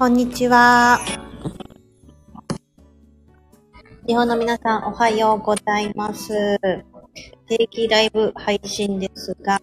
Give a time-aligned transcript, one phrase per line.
[0.00, 0.98] こんにちは。
[4.06, 6.58] 日本の皆さん、おはようございます。
[7.46, 9.60] 定期ライブ配信ですが、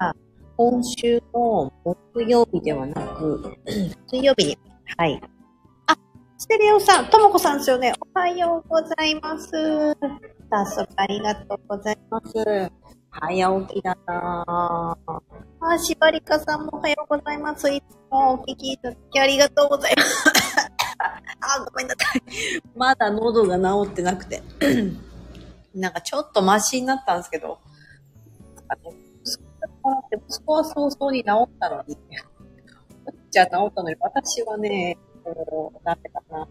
[0.56, 3.58] 今週の木曜日ではなく、
[4.06, 4.60] 水曜日に、
[4.96, 5.20] はい。
[5.88, 5.98] あ、
[6.38, 7.94] ステレオさん、ともこさんですよね。
[8.16, 9.50] おはようございます。
[10.52, 12.72] 早速ありがとうございます。
[13.10, 15.20] 早起きだなぁ。
[15.62, 17.74] あ、しばりかさんもおはようございます。
[17.74, 20.26] いつもお聞きいただきありがとうございます。
[21.40, 22.22] あ、ごめんなさい。
[22.76, 24.42] まだ喉が治ってなくて。
[25.76, 27.60] なんかちょっとマシになったんですけど、
[28.68, 28.92] あの、
[29.24, 29.38] 息
[29.82, 31.98] 子がって息子は早々に治ったのに、
[33.30, 36.48] じゃあ治ったのに、私はね、こう、ダメだな。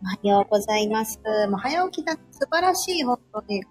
[0.00, 1.20] おはようございます。
[1.48, 3.62] もう早起きだ素晴らしい、本当に。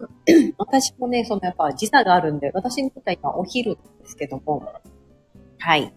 [0.58, 4.62] 私もね、そのやっぱ時差があるんで、私にとっては今お昼ですけども、
[5.64, 5.94] はい。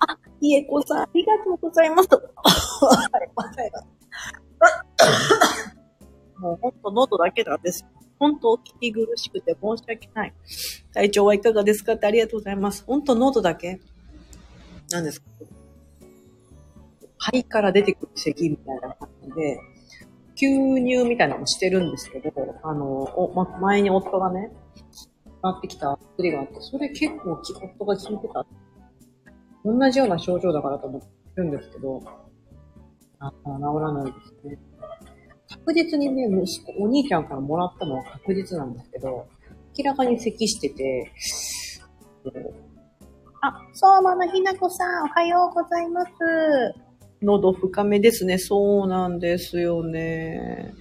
[0.00, 2.08] あ、いえこさん、ありがとうございます。
[6.38, 7.84] もうほんと喉だけなんです。
[8.20, 10.34] 本当お聞き苦しくて申し訳ない。
[10.94, 12.84] 体調はいかがですかってありがとうございます。
[12.86, 13.80] 本当喉だけ
[14.90, 15.26] なんですか？
[17.18, 19.60] 肺から出てくる咳みたいな感じで、
[20.36, 24.52] 吸入みたいなのもしてるんですけど、あの、おま、前に夫がね、
[25.42, 28.46] なってきた薬があって、それ結構き夫が聞いてた。
[29.64, 32.02] 同じような症状だからと思ってるんですけど、
[33.18, 33.36] あ治
[33.80, 34.58] らないですね。
[35.48, 39.26] 確実にね、息子、お兄ちゃんからもらったのは確実なんですけど、
[39.76, 41.12] 明らかに咳してて、
[43.40, 46.10] あ、相馬のひなこさん、おはようございます。
[47.22, 48.38] 喉深めですね。
[48.38, 50.74] そうなんですよね。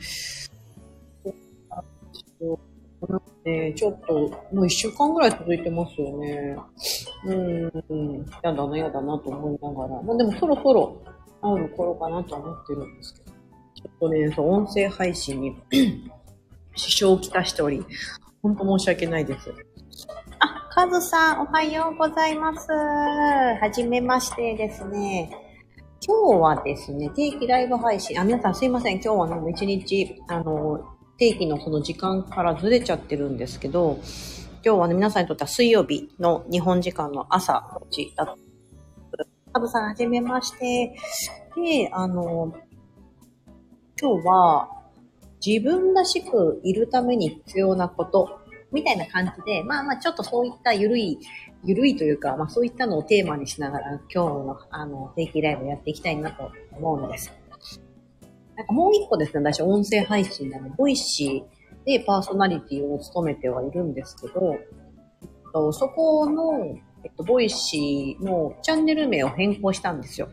[3.47, 4.13] ね、ちょっと、
[4.53, 6.57] もう一週間ぐらい続いてますよね。
[7.25, 10.01] うん、やだな、やだなと思いながら。
[10.01, 11.01] まあでもそろそろ
[11.41, 13.31] 会う頃かなと思ってるんですけど。
[13.31, 15.55] ちょっとね、そう、音声配信に
[16.75, 17.85] 支障をきたしており、
[18.41, 19.53] ほんと申し訳ないです。
[20.39, 22.71] あ、カズさん、おはようございます。
[22.71, 25.31] はじめましてですね。
[26.05, 29.01] 今日はですね、定期ライブ配信、あ、皆さんすいません。
[29.01, 30.79] 今日はね、もう一日、あの、
[31.17, 33.99] 定期のその時間からずれちゃってるんですけど、
[34.67, 38.35] 今日はね、皆さんにとっては水曜日の日本時間の朝5時だった。
[39.53, 40.93] カブさん、はじめまして。
[41.55, 42.53] で、あの、
[43.97, 44.69] 今日は
[45.39, 48.41] 自分らしくいるために必要なこと、
[48.73, 51.17] みたいな感じで、まあまあちょっとそういったゆるい、
[51.63, 57.31] ゆるいというか、まあそういったのをテーマにしながら今日のあの定期ライブやっていきたいなと思うんです。
[58.57, 61.56] なんかもう一個ですね、私音声配信なの、ボイシー
[61.87, 70.27] でパーソナリティを務めてはいるんですけど、そこの、えっと、ボイシーのチャンネル名を変更したんですよ。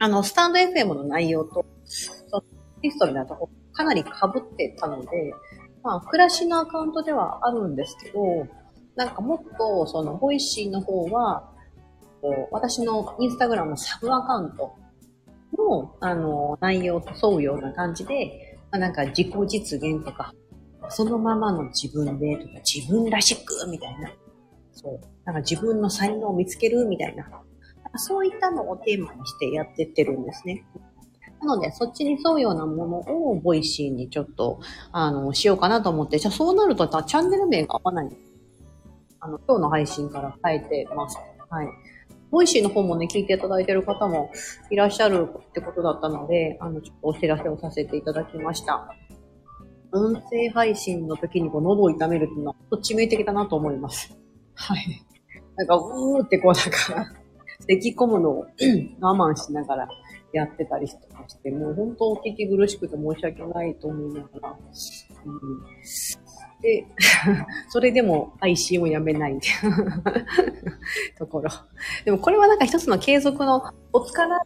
[0.00, 2.44] あの、スタンド FM の内容と、その
[2.82, 5.32] ヒストリーなとこかなり被ってたので、
[5.84, 8.18] まあ、暮らしのアカウントではあるんですけど、
[8.96, 11.48] なんかもっと、その、ボイシーの方は、
[12.20, 14.74] こう私のインスタグラムのサブアカウント
[15.56, 20.34] の、あの、内容と沿うような感じで、まあ、なんか自己実現とか、
[20.88, 24.10] そのままの自分でとか、自分らしくみたいな。
[24.72, 25.00] そう。
[25.24, 27.28] なんか自分の才能を見つけるみたいな。
[27.96, 30.64] そういったのをテーマにしてやってってるんですね。
[31.42, 34.60] なので、そっちに沿うようなものをボイシーにちょっと、
[34.92, 38.16] あの、しようかなと思って、じゃあそうなると、チャンネル名が合わない。
[39.20, 41.18] あの、今日の配信から変えてます。
[41.50, 41.68] はい。
[42.32, 44.30] ボイシーの方もね、聞いていただいている方も
[44.70, 48.88] いらっしゃるってことだったので、あの、ちょっとお知らせをさせていただきました。
[49.92, 54.18] 音声配信の時にこう喉を痛めるっていうのは、と致命的だなと思います。
[54.54, 55.06] はい。
[55.56, 57.12] なんか、うーってこう、なんか、
[57.68, 58.46] 咳込むのを
[59.00, 59.88] 我慢しながら
[60.32, 64.56] やってたりとかして、もう本当お聞き苦しくて申し訳ないと思いながら。
[65.26, 66.21] うん、
[66.62, 66.86] で、
[67.68, 70.02] それでも配信をやめないっていう
[71.18, 71.50] ところ。
[72.04, 73.60] でもこれはなんか一つの継続の
[73.90, 74.40] コツかな。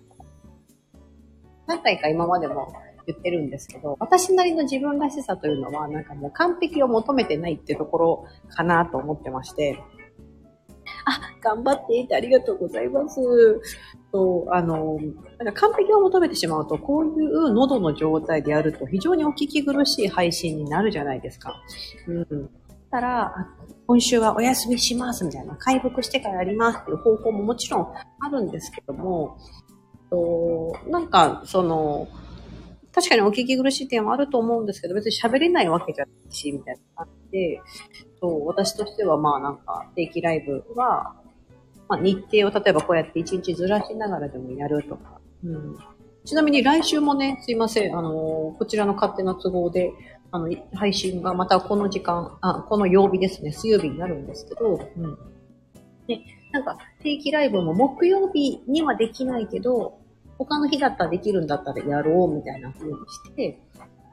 [1.67, 2.73] 何回か今までも
[3.07, 9.79] 言ってるんですけど、私なりの自分らしさというのは、なんかもう完璧を求めてないっていうところかなと思ってまして、
[11.05, 13.21] あ、頑張っていてありがとうございます。
[14.17, 14.99] と、あの、
[15.39, 21.55] なんか完璧を求めてしまうと、こういう喉の状態でやると非常にお聞き苦しい配信になるじゃないですか。
[22.09, 22.51] うん。
[22.91, 23.35] たら、
[23.87, 29.37] 今週はお休みしますみたいな、回復してからやりますっていう方法ももちろんあるんですけども、
[30.09, 32.09] となんか、その、
[32.95, 37.61] 確かにお聞き苦しい点はあると思うんですけど、別に喋れないわけじゃないし、みたいな感じで、
[38.19, 41.17] そう私としてはまあなんか定期ライブは、
[41.89, 45.21] まあ、日程を例えばこうやって一日ずらしながらでもやるとか。
[45.45, 45.77] うん、
[46.25, 49.93] ちなみに来週もね、すいません、あのー、こちらの勝手な都合で、
[50.33, 55.19] あの、配信がまたこの時間、あ、この曜日ですね、水曜日になるんですけど、うん。
[56.09, 56.21] で、
[56.53, 59.99] なんか定期ライブも木曜日にはできないけど、
[60.39, 63.59] 他の日だったらできるんだったらやろうみたいな風にして、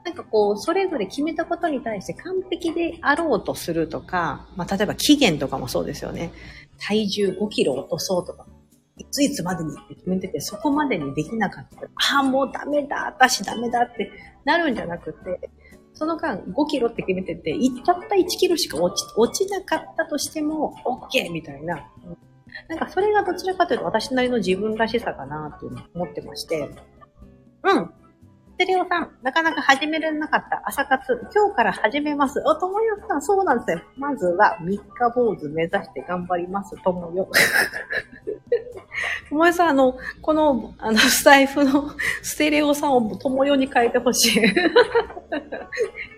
[0.04, 6.30] なんかこう、それぞれ決めたことに対して完璧であろうとするとか、まあ、例えば期限とかもそうですよね。
[6.78, 8.46] 体重5キロ落とそうとか、
[8.96, 14.10] いついつまでにって決めてて、そこまでにできなかったら、ああ、もうダメだ、私ダメだって
[14.44, 15.50] なるんじゃなくて、
[15.94, 21.88] その間5キロって決めてて、たった1キロしか落ち落ちなかったとしても OK みたいな。
[22.68, 26.70] なんかそれがどちらかというと私なりの自分らしさかなっていうのを思ってまして。
[27.64, 27.90] うん。
[28.54, 32.40] ステレオさん、なかなか始められなかった朝活、今日から始めます。
[32.46, 33.82] お、ともよさん、そうなんですよ。
[33.96, 37.28] まずは3日坊主目指して頑張ります、ともよ。
[39.28, 41.90] ともよさん、あの、この、あの、スタイフの
[42.22, 44.42] ステレオさんをともよに変えてほしい。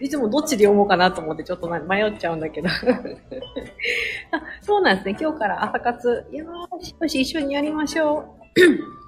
[0.04, 2.68] いつもどっちで読もうかなと思ってちょっと迷っちゃうんだけど
[4.30, 4.42] あ。
[4.60, 5.16] そうなんですね。
[5.18, 6.26] 今日から朝活。
[6.30, 6.44] よ
[6.82, 9.05] し、よし、一緒にやりましょう。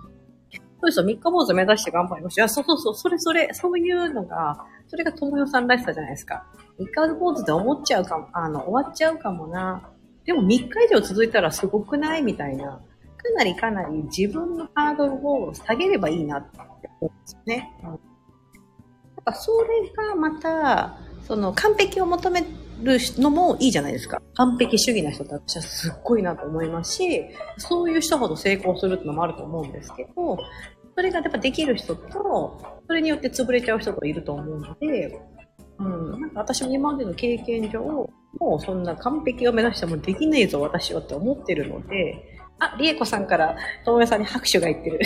[0.80, 2.42] そうですよ、三日坊主目指して頑張りました。
[2.42, 6.46] いや、そうそうそう、それそれ、そういうのが、それが友よさんらしさじゃないですか。
[6.78, 9.90] 三日坊主で思っちゃうかも、あの、終わっちゃうかもな。
[10.24, 12.64] でも三日以上続いたらすごくないみたいな。
[13.16, 17.76] かなりかなり自分のハードルを下げればいいなって思うんですよね。
[17.82, 17.98] うん、なん
[19.24, 22.44] かそれがまた、その完璧を求め
[22.82, 24.20] るのもいいじゃないですか。
[24.34, 27.24] 完璧主義な人って私はすっごいなと思いますし、
[27.56, 30.38] そういう人ほど成功するってのもあると思うんですけど、
[30.94, 35.20] それがやっぱできる人と、それによって潰れちゃう人といると思うので、
[35.78, 37.80] うん、なんか私も今までの経験上、
[38.40, 45.00] もうそんな完璧を目指してもできねえぞ私はって思ってるので、あ、りえこさんからともめさんに拍手が言ってる。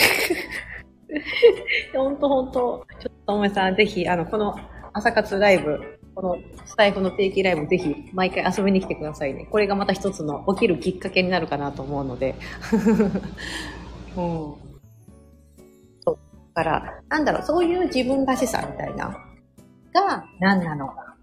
[1.94, 4.56] ほんとほんと、ちょっとともめさんぜひ、あの、この
[4.94, 9.46] 朝活ライブ、このスタイフの定期ライブぜひ毎回遊びに来てくださいね。
[9.50, 12.34] これがまた一つの起きるきっかけになるかなと思うので。
[14.16, 14.54] うん。
[16.04, 16.18] そう。
[16.54, 19.16] だから、なんだろう、そういう自分らしさみたいな、
[19.94, 21.16] が何なのか。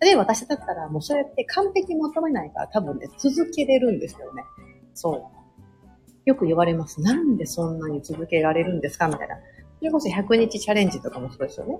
[0.00, 4.44] 例えば私だったらもうそうやって完璧求めないから多分ね、続けれるんですよね。
[4.94, 5.42] そう。
[6.24, 7.00] よく言われます。
[7.00, 9.36] なんでそんなに続けられるんですかみたいな。
[9.78, 11.78] それこそ100日チャレンジとかもそうですよね。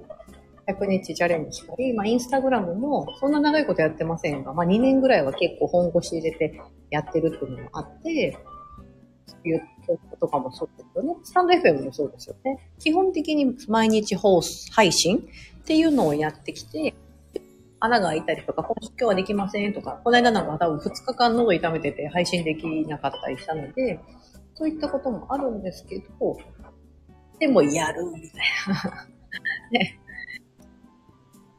[0.68, 6.60] 100日チャレンジしたり、まあ、インスタグラムもそんな長いことやってませんが、まあ、2年ぐらいは結構本腰入れて
[6.90, 8.38] やってるっていうのもあって、
[9.26, 9.62] そういう
[10.10, 11.16] ことかもそうですよね。
[11.24, 12.70] スタンド FM もそうですよね。
[12.78, 15.28] 基本的に毎日放送、配信
[15.60, 16.94] っていうのをやってきて、
[17.80, 23.98] 穴が開いたりとか、今日はできませんとか、この間なんか多分2日間喉痛めてて配信できなかったりしたので、
[24.54, 26.36] そういったこともあるんですけど、
[27.40, 29.08] でもやるみたいな。
[29.72, 29.98] ね。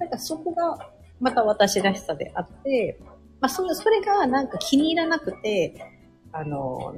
[0.04, 0.78] なんかそこが
[1.22, 3.00] また私らしさであって、
[3.40, 5.74] まあそれ、それがなんか気に入らなくて、
[6.34, 6.94] あの、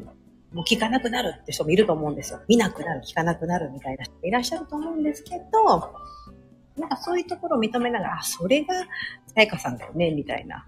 [0.52, 2.42] もう聞かなくなるって人もいると思うんですよ。
[2.48, 5.94] 見なくなる、聞かなくなるみたいな人もいらっしゃると思うんですけど、
[6.78, 8.86] なんかそういうところを認めながら、あ、それがさ
[9.36, 10.66] やかさんだよね、みたいな。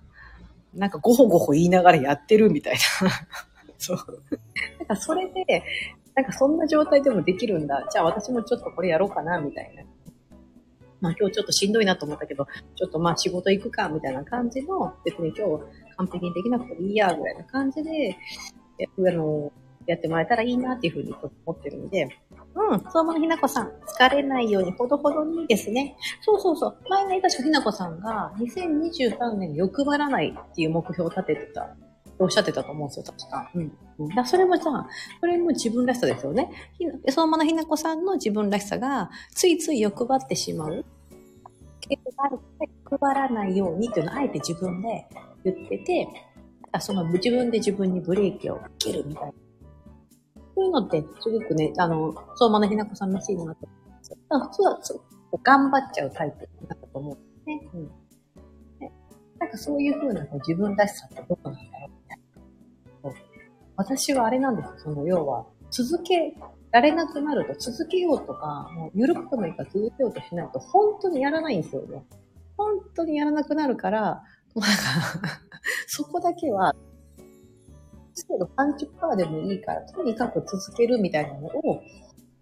[0.76, 3.10] なんかごほごほ言いながらやってるみたいな。
[3.80, 3.98] そう。
[4.78, 5.64] なんかそれで、
[6.14, 7.88] なんかそんな状態でもできるんだ。
[7.92, 9.84] じゃあ私もちょっとこれやろうかな、みたいな。
[11.02, 15.64] まあ今日ちょっとしんどいなと思ったけど、ちょっとまあ仕事行くか、みたいな感じの、別に今日
[15.98, 18.18] 完璧にできなくていいや、ぐらいな感じで、
[18.78, 19.52] やあの、
[19.88, 21.14] やってもらえたらいいなっていうふうに
[21.46, 22.10] 思ってるんで、
[22.56, 25.96] うん、相馬のひなこさん、疲れないようにほどほどにですね。
[26.22, 26.78] そうそうそう。
[26.90, 31.76] 前に確かひなこさんが2023年欲張らないっていう目標を立ててた
[32.20, 33.52] おっしゃってたと思うんですよ、確か。
[33.54, 34.10] うん。
[34.10, 34.88] だそれもじゃあ、
[35.20, 36.50] それも自分らしさですよね。
[37.10, 40.86] 相馬のひなこさんの自分らしさが、ついつい欲張ってしまう。
[41.82, 42.40] 傾向がある
[42.90, 45.08] 欲張らないようにっていうのをあえて自分で
[45.44, 46.08] 言ってて、
[46.80, 49.34] その自分で自分にブレーキをかけるみたいな。
[50.56, 53.54] そういうのって、すごくね、あの、相馬のひなこさんらしいなと思
[53.86, 54.18] うんですよ。
[54.30, 55.02] 普通はそう、
[55.44, 57.70] 頑張っちゃうタイプだったと思うんですね。
[57.74, 57.92] うん。
[59.40, 61.67] なんかそういう風な自分らしさってどこなんだろう
[63.78, 64.74] 私はあれなんですよ。
[64.78, 66.36] その、要は、続け
[66.72, 72.04] られなくなると、続けようとか、もう緩くてもいいから続けようとしないと、本当にやらないんですよね。
[72.58, 74.02] 本当にやらなくなるから、
[74.56, 75.40] なんか
[75.86, 76.74] そこだけは、
[78.28, 81.82] けど30%でもいいから、とにかく続けるみたいなのを、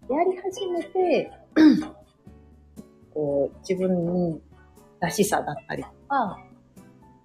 [0.08, 1.30] やり始めて、
[3.12, 4.40] こう、自分
[5.00, 6.38] らしさだったりとか、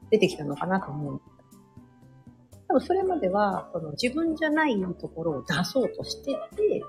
[0.10, 1.22] 出てきたのかなと思う
[2.72, 6.82] 多分それまでは、その自分じゃないところを出そうとしてて、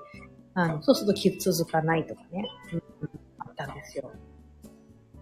[0.53, 2.81] あの、そうすると気続かないとかね、うん、
[3.39, 4.11] あったんですよ。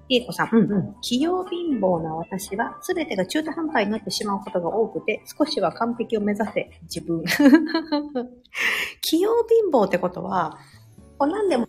[0.07, 0.95] りえこさん、うんうん。
[1.01, 7.23] 器用貧乏な私は、すべてが中途半端になってしまうことが多くて、少しは完璧を目指せ、自分。
[9.01, 10.59] 器用貧乏ってことは、
[11.17, 11.67] こう何でも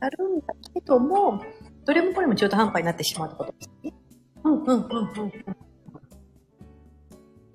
[0.00, 1.42] やるんだけども、
[1.84, 3.92] どれもこれも中途半端になってしまうってことですね。
[4.44, 4.80] うんうんうんう
[5.26, 5.64] ん。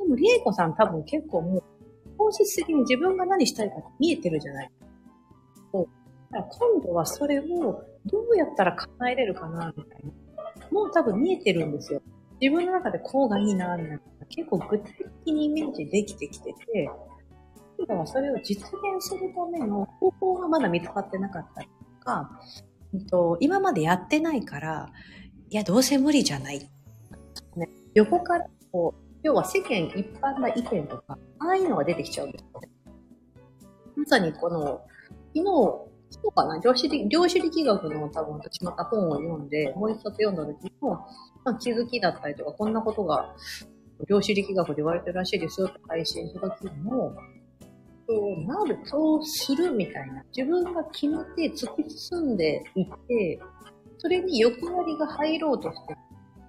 [0.09, 1.63] でも、りえこさん多分結構もう、
[2.17, 4.71] 本質的に自分が何したいか見えてるじゃない。
[5.71, 5.87] そう。
[6.31, 7.43] だから今度はそれを
[8.05, 10.11] どうやったら叶えれるかな、みたいな。
[10.71, 12.01] もう多分見えてるんですよ。
[12.41, 13.99] 自分の中でこうがいいな、みたいな。
[14.29, 14.93] 結構具体
[15.25, 16.89] 的にイメージできてきてて、
[17.77, 21.67] 今度はそれを実現するための方法がまだ見つかってなかったり
[21.99, 22.29] とか、
[23.09, 24.91] と今までやってないから、
[25.49, 26.59] いや、どうせ無理じゃない。
[27.55, 32.61] ね、横からこう、要は世間一般な意見とか、ああいうのが出てきちゃうんですよ。
[33.95, 34.81] まさにこの、
[35.35, 35.43] 昨日、
[36.11, 41.05] そうかな量子力、量子力学の多分私また本を読んで、もう一冊読んだ時も、
[41.43, 43.35] まあ、気づきだったりとか、こんなことが
[44.07, 47.13] 量子力学で言われてるらしいですよって配信した時も、
[48.07, 50.23] そうなる、そうするみたいな。
[50.35, 53.39] 自分が決めて突き進んでいって、
[53.99, 55.95] それに欲張りが入ろうとして、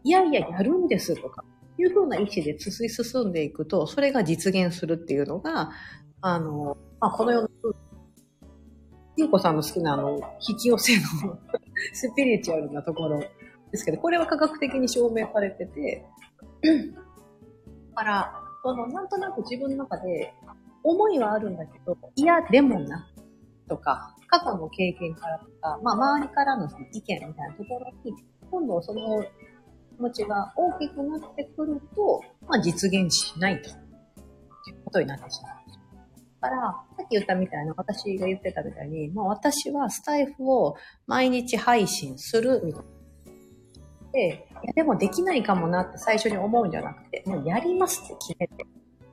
[0.05, 1.45] いやいややるんですとか、
[1.81, 5.71] いうふうな意思で進んでいくと、それが実現するっていうのが、
[6.21, 7.49] あの、まあ、この世の
[9.17, 10.19] ゆうこさんの好きなあの、
[10.49, 11.39] 引き寄せの
[11.93, 13.21] スピリチュアルなところ
[13.71, 16.07] ですけど、これは科学的に証明されてて、
[16.63, 18.33] だ から、
[18.63, 20.35] その、なんとなく自分の中で
[20.83, 23.09] 思いはあるんだけど、いや、でもな、
[23.69, 28.15] とか、過去の経験からとか、まあ、周りからの意見みたいなところに、
[28.51, 29.25] 今度その
[30.01, 33.69] 気持ちが大きくなってくると、まあ、実現しないと。
[33.69, 33.73] い
[34.73, 35.61] うことになってしまう。
[36.41, 36.57] から、
[36.97, 40.75] さっき言ったみたいな、私が言ってたみたいに、まあ私はスタイフを
[41.07, 42.89] 毎日配信するみたいな。
[44.13, 48.67] で、いやでもできないかもなって最初に思うんじゃなくて、もうやりますって決めて。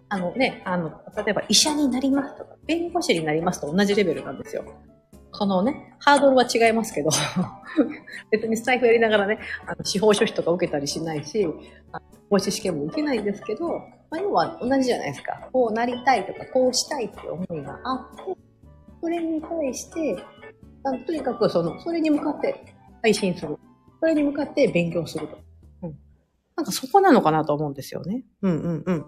[0.09, 4.63] あのね、あの、例えば医者になりますとか、弁護士になりますと同じレベルなんですよ。
[5.37, 7.09] このね、ハードルは違いますけど、
[8.31, 11.47] 別にスタイフやりながらね、あの司法書士とか受けたりしないし、
[12.29, 13.69] 講師試験も受けないんですけど、
[14.09, 15.47] まあ、要は同じじゃないですか。
[15.53, 18.35] こうなりたいとか、こうしたいっていう思いがあって、
[19.01, 20.17] それに対して、
[21.05, 22.55] とにかくその、それに向かって
[23.03, 23.57] 配信する。
[23.99, 25.37] それに向かって勉強すると。
[25.83, 25.97] うん。
[26.55, 28.23] なんかそこなのかなと思うんですよね。
[28.41, 29.05] うんうんうん。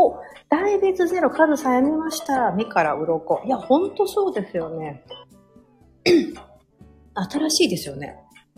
[0.00, 2.52] お、大別ゼロ、カズさんやめました。
[2.52, 3.42] 目から鱗。
[3.44, 5.04] いや、ほんとそうですよね。
[7.14, 8.16] 新しいですよね。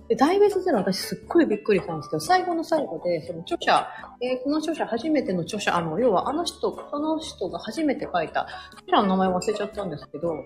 [0.09, 3.89] で、大別ゼロ私すっごいびっくりしたんですけど、最後の最後で、その著者、
[4.21, 8.47] えー、この著者初めての著者、あの、要はあの人、その人が初めて書いた、
[8.83, 10.45] 著者の名前忘れちゃったんですけど、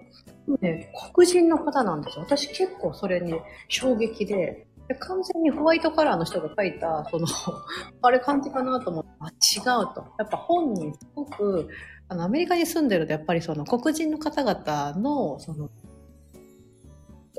[0.63, 2.25] ね、黒人の方なんですよ。
[2.25, 3.35] 私結構それに
[3.69, 7.27] 衝撃、で完全にホワイトカラーの人が書いた、その
[8.03, 10.05] あれ感じかなと思って、あ、違うと。
[10.19, 11.69] やっぱ本人すごく、
[12.09, 15.69] あの、アメリカに住んでると、やっぱりその黒人の方々の、その、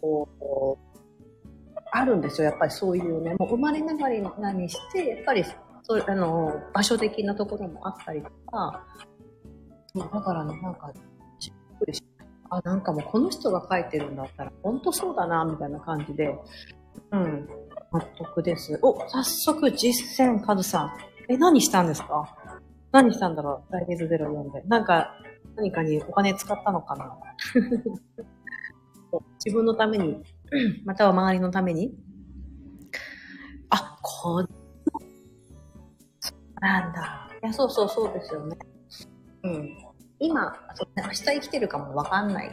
[0.01, 0.97] こう、
[1.91, 2.49] あるんですよ。
[2.49, 5.43] やっぱりそういうね、もう生まれながらにして、やっぱり、
[5.83, 8.85] そうあの、場所的なところもあったりとか、
[9.95, 10.91] だからね、なんか、
[11.39, 12.03] しっくりし
[12.49, 16.35] あ、なんかもうこの人が書いてるんだったら、本当そうだな、みたいな感じで、
[17.11, 17.47] うん、
[17.91, 18.77] 納得です。
[18.81, 20.91] お、早速実践、カズさん。
[21.29, 22.35] え、何したんですか？
[22.91, 23.73] 何したんだろう？
[23.73, 24.61] ライズゼロ読んで。
[24.67, 25.13] なんか、
[25.55, 27.17] 何かにお金使ったのかな？
[29.43, 30.21] 自分のために
[30.85, 31.93] または周りのために。
[33.69, 34.49] あ、こう、
[36.61, 37.29] なんだ。
[37.43, 38.57] いや、そうそうそうですよね。
[39.43, 39.77] うん。
[40.19, 40.53] 今、
[40.97, 42.51] 明日生きてるかもわかんない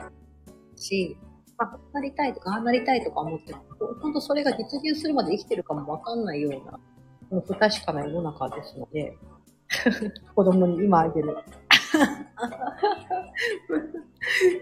[0.77, 1.17] し、
[1.59, 3.55] あ、なりたいとか、ああなりたいとか思って、
[4.01, 6.79] 本当それが実現するまで生きてるかもわかんないような、
[7.31, 9.17] この不確かな世の中ですので、
[10.35, 11.37] 子供に今あげる。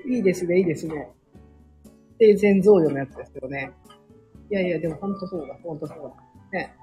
[0.07, 1.11] いいですね、いいですね。
[2.19, 3.73] 生前贈与のやつですよね。
[4.51, 6.59] いやいや、でも本当そうだ、本当そうだ。
[6.59, 6.75] ね。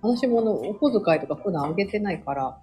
[0.00, 2.60] 私もあの、お小遣いとか普段あげてないから、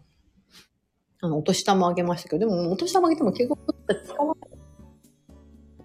[1.22, 3.60] あの、お年玉あげましたけど、でもお年玉あげても結局
[4.06, 4.53] 使わない。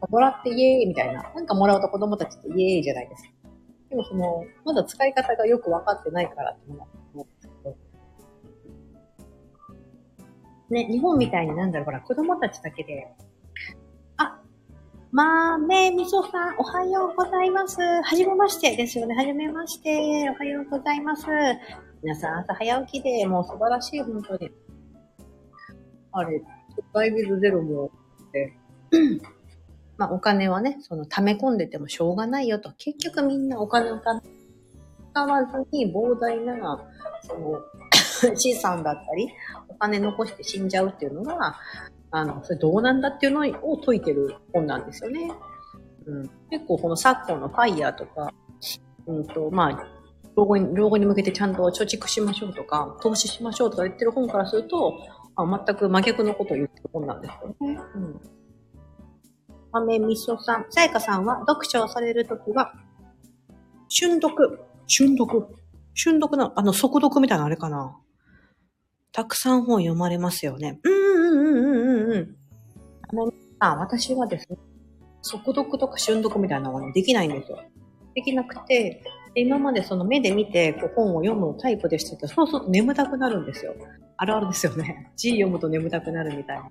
[0.09, 1.23] もらってイエーイみたいな。
[1.35, 3.31] なんかもらうと子供たちってイエーイじゃないですか。
[3.91, 7.77] でもその、まだ使い方がよくわかってないからって思うんですけど。
[10.71, 13.09] ね、日本みたいになんだろう、ほら、子供たちだけで、
[15.11, 17.81] 豆みそさん、おはようございます。
[17.81, 19.15] はじめましてですよね。
[19.15, 20.29] はじめまして。
[20.29, 21.25] おはようございます。
[22.03, 24.51] 皆さん朝早起きで、もう素晴らしい、本当に。
[26.13, 26.43] あれ、
[26.93, 27.91] バイビズゼロも、
[28.33, 28.53] で、
[29.99, 32.73] まあお金はね、その溜め込んでてもしょうがないよと。
[32.79, 36.79] 結局みんなお金を使わずに膨大な、
[37.23, 37.61] その、
[38.37, 39.29] 資産だったり、
[39.69, 41.57] お金残して死んじゃうっていうのが、
[42.11, 45.31] あの、それどうなんだっていうのを解いてる本なんですよね。
[46.07, 48.33] うん、結構この昨今のファイヤーとか、
[49.07, 49.87] うんと、まあ、
[50.37, 54.95] 老後に、老後に向けてちゃんと貯蓄しましょうとか、投資しましょうとか言ってる本からすると、
[55.37, 57.81] あ全く真逆のことを言ってる本なんですよね。
[57.95, 58.21] うん。
[59.81, 62.73] 豆みそさん、さやかさんは読書をされるときは、
[63.89, 65.47] 瞬読、瞬読、
[65.95, 67.97] 瞬読の、あの、速読みたいなあれかな。
[69.13, 70.79] たくさん本読まれますよね。
[70.83, 72.37] うんうんうんうんうんうん。
[73.09, 74.59] あの、あ、私はですね、
[75.23, 77.59] 速読とか瞬読みたいなのはできないんですよ。
[78.15, 79.03] できなくて、
[79.35, 83.75] 今までその目で見てこう本を読むタイプでしたけど、そうすると眠たくなるんですよ。
[84.17, 85.13] あるあるですよね。
[85.17, 86.71] 字読むと眠たくなるみたいな。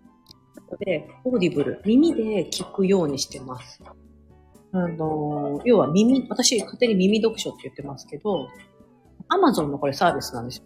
[0.75, 3.81] で、オーディブル、耳で聞くようにしてます。
[4.73, 8.49] あの、要は耳、私勝手に耳読書って言ってますけど、
[9.29, 10.63] Amazon のこれサービスなんですよ。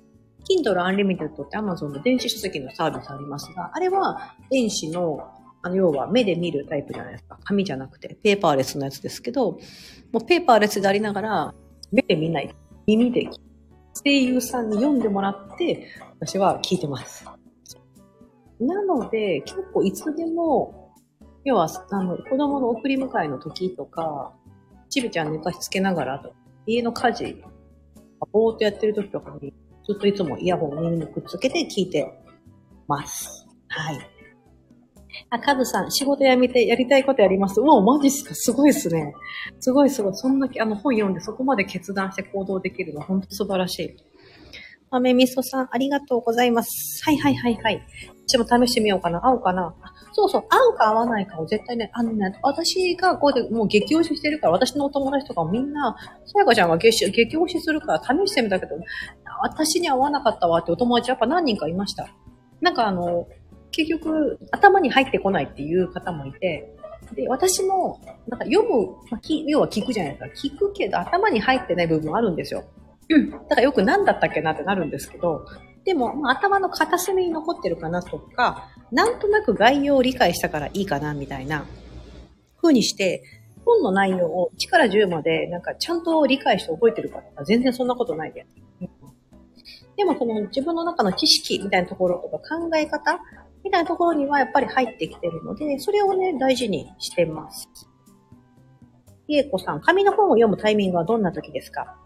[0.50, 5.20] Kindle Unlimited って Amazon の電子書籍のサービスありますが、あれは電子の、
[5.62, 7.38] あの、要は目で見るタイプじゃないですか。
[7.44, 9.60] 紙じゃなくて、ペーパーレスのやつですけど、
[10.12, 11.54] もうペーパーレスでありながら、
[11.92, 12.54] 目で見ない。
[12.88, 13.30] 耳で
[14.04, 15.88] 声優さんに読んでもらって、
[16.20, 17.26] 私は聞いてます。
[18.62, 20.94] なので、結構いつでも、
[21.44, 24.34] 要は、あの、子供の送り迎えの時とか、
[24.90, 26.34] ちびちゃん寝かしつけながらと、
[26.68, 27.44] 家の家事、
[28.32, 29.54] ぼーっとやってる時とかに、
[29.88, 32.08] ずっといつもイヤホンを耳にくっつけて聞いて
[32.88, 33.48] ます。
[33.68, 34.00] はい。
[35.32, 37.60] あ、カズさん、仕事辞めてやりたいことやります。
[37.60, 39.14] うわ、マジっすかすごいっすね。
[39.60, 40.14] すごいすごい。
[40.14, 44.11] そんな、あの、本読んでそこまで決断して行動できるの、ほんと素晴らしい。
[44.92, 47.02] 豆味噌さん、ありがとうございます。
[47.06, 47.82] はいはいはいはい。
[48.28, 49.26] 私も試してみようかな。
[49.26, 49.74] 合うかな？
[49.82, 58.76] あそうそう、合うか合わないかを絶対ね、あのね、私がこうでもう激推ししてるから、私のお友達とかもみんな、さやかちゃんが激激推しするから試してみたけど、
[59.42, 62.10] 私に合わなかったわってお友達やっぱ何人かいました。
[62.60, 63.30] なんかあの、
[63.72, 66.76] 結局、頭に入ってこないっていう方もいて、
[67.16, 70.56] で、私も、なんか読む、まあ、要は聞くじゃないですか。
[70.56, 72.66] 聞くけど頭に入ってない部分あるんですよ。
[73.14, 73.32] うん。
[73.32, 75.46] だからよく何だったっけなってなるんですけど、
[75.84, 81.66] でも、まあ、頭の片隅に残ってるかなとか、なんとなく概要を理解したからいいかなみたいな
[82.62, 83.24] 風にして、
[83.66, 88.46] 本の内容を1から10までなんかちゃんと理解して覚えてるかとか、全然そんなことないで。
[89.98, 93.20] でもその自分の中の知識みたいなところとか考え方
[93.64, 97.70] みたいなところにはやっぱり入ってきてるので、それをね、大事にしてます。
[99.28, 101.98] りえこさん、紙の本を読むタイミングはどんな時ですか？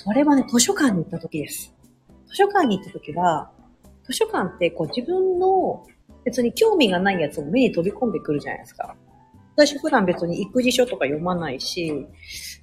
[0.00, 1.74] それはね、図書館に行った時です。
[2.28, 3.50] 図書館に行った時は、
[4.04, 5.84] 図書館ってこう自分の
[6.24, 8.94] 別に興味がないやつも目に飛び込んでくるじゃないですか。
[9.56, 12.06] 私普段別に育児書とか読まないし、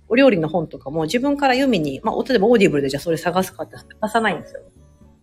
[0.07, 4.61] お料理の本とかも自分から読みに、まあ、例えばオーディブルでじゃあそれ探すかって探さないんですよ。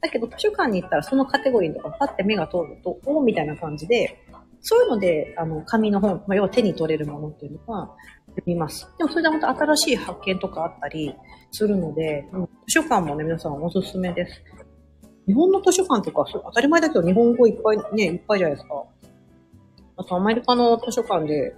[0.02, 4.22] だけど図書館に行ったらそのカテゴリーとかパッて目が通ると、おみたいな感じで、
[4.60, 7.96] そういうので、あの、紙の本、まあ、要は手に取れるものっていうのは
[8.26, 8.86] 読みます。
[8.98, 11.14] でもそれでまた新しい発見とかあったり
[11.52, 14.42] するので、うん、図書館もね、皆さんおすすめです。
[15.26, 18.84] 日本の図書館とか、当たり前だけど日本語いっぱいね、いっぱいじゃないですか。
[19.96, 21.54] あとアメリカの図書館で、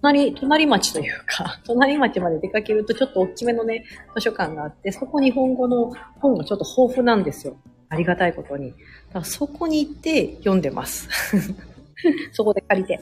[0.00, 7.56] 隣、隣町というか、 隣町まで出かけるとちょっと大きめのね、図書館があって、そこ日本語の本がちょっと豊富なんですよ。
[7.88, 8.70] ありがたいことに。
[8.70, 8.78] だか
[9.14, 11.08] らそこに行って読んでます。
[12.32, 13.00] そこで借りて。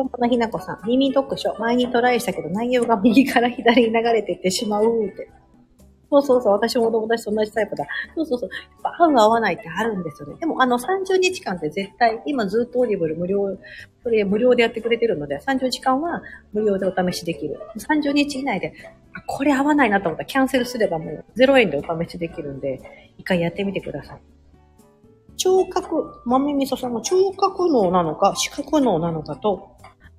[0.00, 5.28] 本当のひなこさん、耳読書、前にトライしたけど内容が右から左に流れていってしまうって。
[6.10, 7.86] そうそうそう、私も友達と同じタイプだ。
[8.16, 8.50] そうそうそう。
[8.50, 10.36] やっぱ合う合わないってあるんですよね。
[10.40, 13.56] でもあの30日間って絶対、今ずっとオーディブル無料、
[14.02, 16.22] それ無料でやってくれてるので、30日間は
[16.54, 17.60] 無料でお試しできる。
[17.76, 18.72] 30日以内で、
[19.12, 22.80] あ、これ合わないなと思ったらキャンセルすればもう0円でお試しできるんで、
[23.18, 24.20] 一回やってみてください。
[25.40, 29.70] 聴覚、豆味噌さんも聴覚脳なのか、視覚脳なのかと、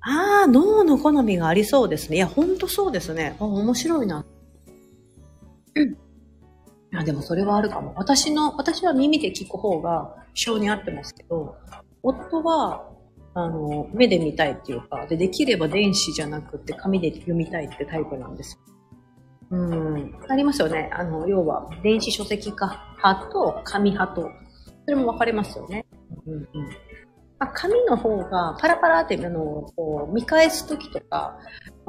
[0.02, 2.16] ああ、脳の好みがありそうですね。
[2.16, 3.36] いや、ほんとそうですね。
[3.38, 4.24] あ面白いな。
[5.76, 5.92] うん。
[5.92, 5.96] い
[6.90, 7.92] や、でもそれはあるかも。
[7.96, 11.56] 私の、私は耳で聞く方が性に合ってますけど、
[12.02, 12.88] 夫は、
[13.34, 18.58] あの、目で見たいっていうか、で、できれば電子じゃなくて紙で読みたいってタイプなんです。
[19.50, 20.14] うん。
[20.28, 20.90] ありますよね。
[20.92, 24.28] あの、要は、電子書籍化派と紙派と、
[24.84, 25.86] それも分かれますよね。
[26.26, 26.48] うんうん。
[27.42, 31.36] まあ、紙の方がパラパラっていうのをこう見返すときとか、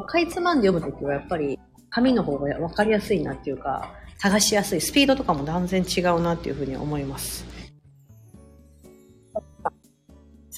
[0.08, 1.60] かいつまんで読むときはやっぱり
[1.92, 4.82] 紙の方が分かりやすいなっていうか、探しやすい。
[4.82, 7.46] スピードとかも断然違うなっていうふうに思います。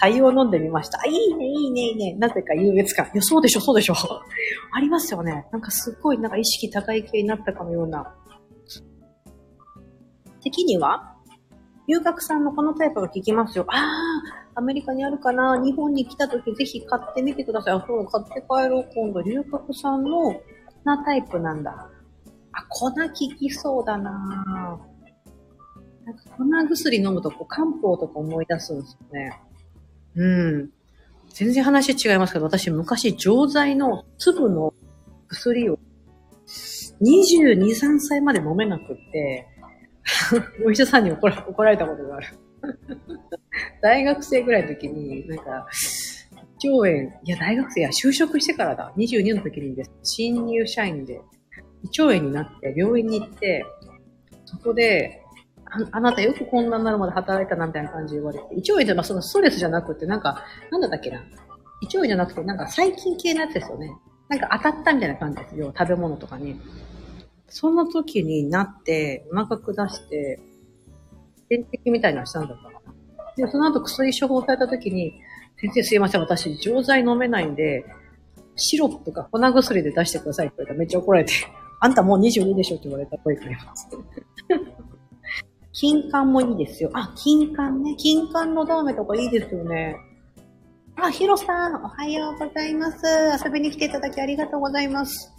[0.01, 1.01] 採用飲んでみました。
[1.01, 2.15] あ、いいね、いいね、いいね。
[2.17, 3.07] なぜか優越感。
[3.07, 3.95] いや、そうでしょ、そうでしょ。
[4.73, 5.45] ありますよね。
[5.51, 8.15] なんかすっごい、なんか意識高い系になったかのような。
[10.41, 11.14] 的には、
[11.87, 13.65] 遊学さんのこのタイプが聞きますよ。
[13.69, 13.77] あ
[14.55, 17.73] あ、アメリカにあるかな日本に来た時ぜひ買ってみてください。
[17.73, 19.21] あ、そう、買って帰ろう、今度。
[19.21, 20.33] 遊学さんの
[20.83, 21.89] なタイプなんだ。
[22.51, 24.79] あ、粉効きそうだな
[26.05, 29.41] なんか粉薬飲むとこう漢方とか思い出すんですよね。
[30.15, 30.69] うん。
[31.29, 34.73] 全然話違いますけど、私昔錠剤の粒の
[35.27, 35.79] 薬を
[37.01, 39.47] 22、3歳まで飲めなくって、
[40.65, 42.27] お医者さんに怒ら怒られたことがある。
[43.81, 45.67] 大学生ぐらいの時に、なんか、
[46.63, 46.89] 胃腸炎、
[47.23, 48.93] いや、大学生や、就職してからだ。
[48.97, 49.91] 22の時にです。
[50.03, 51.21] 新入社員で、
[51.83, 53.65] 胃腸炎になって病院に行って、
[54.45, 55.21] そこで、
[55.65, 61.17] ああなたよくこんなになるまで働いたなみたいな感じで言われて、胃腸炎ってまあそのストレスじゃなくて、なんか、なんだったっけな。
[61.81, 63.91] 胃腸炎じゃなくて、なんか細菌系のやつですよね。
[64.29, 65.73] なんか当たったみたいな感じですよ。
[65.77, 66.59] 食べ物とかに。
[67.57, 70.41] そんな時になって、お腹下して、
[71.47, 73.33] 点滴みたいなのしたんだったかな。
[73.37, 75.13] で、その後薬処方された時に、
[75.61, 77.85] 先生すいません、私、錠剤飲めないんで、
[78.57, 81.31] シロップか粉薬で出してくださいって言われたらめっちゃ怒られて、
[81.79, 83.87] あんたもう22でしょって言われた声かります。
[85.71, 86.89] 金柑もいいですよ。
[86.91, 87.95] あ、金柑ね。
[87.97, 89.95] 金柑のダーメとかいいですよね。
[90.97, 93.01] あ、ヒロさん、おはようございます。
[93.45, 95.31] 遊びに来ていただきありがとうございます。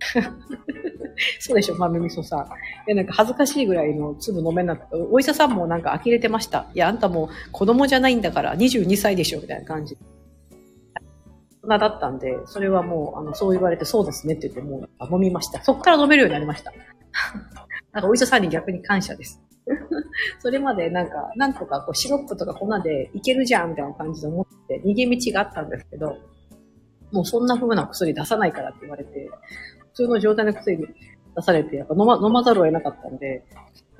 [1.40, 2.38] そうでしょ、豆味噌さん。
[2.40, 2.42] い
[2.88, 6.66] や、なんか恥ずかしいぐらいの粒飲めなくて、お医者さんもなんか呆れてました。
[6.74, 9.96] いや、あんたもう子供じゃないんだから22歳でしょ、みたいな感じ。
[11.64, 15.62] 大人だったんで、それはもう、あの、そう言われて、そうですねって言って、もう飲みました。
[15.62, 16.72] そっから飲めるようになりました。
[17.92, 19.40] なんかお医者さんに逆に感謝です。
[20.40, 26.16] それまでなんか、なんとかこうシロップとか粉でいけるじゃんみたいな感じで思って逃げ道があったんですけど、
[27.12, 29.30] もうそんな風な薬出さないからって言われて、
[29.94, 30.86] 通の状態の薬に
[31.36, 33.44] 出されて、やっぱ飲ま飲まざるを得なかったんで、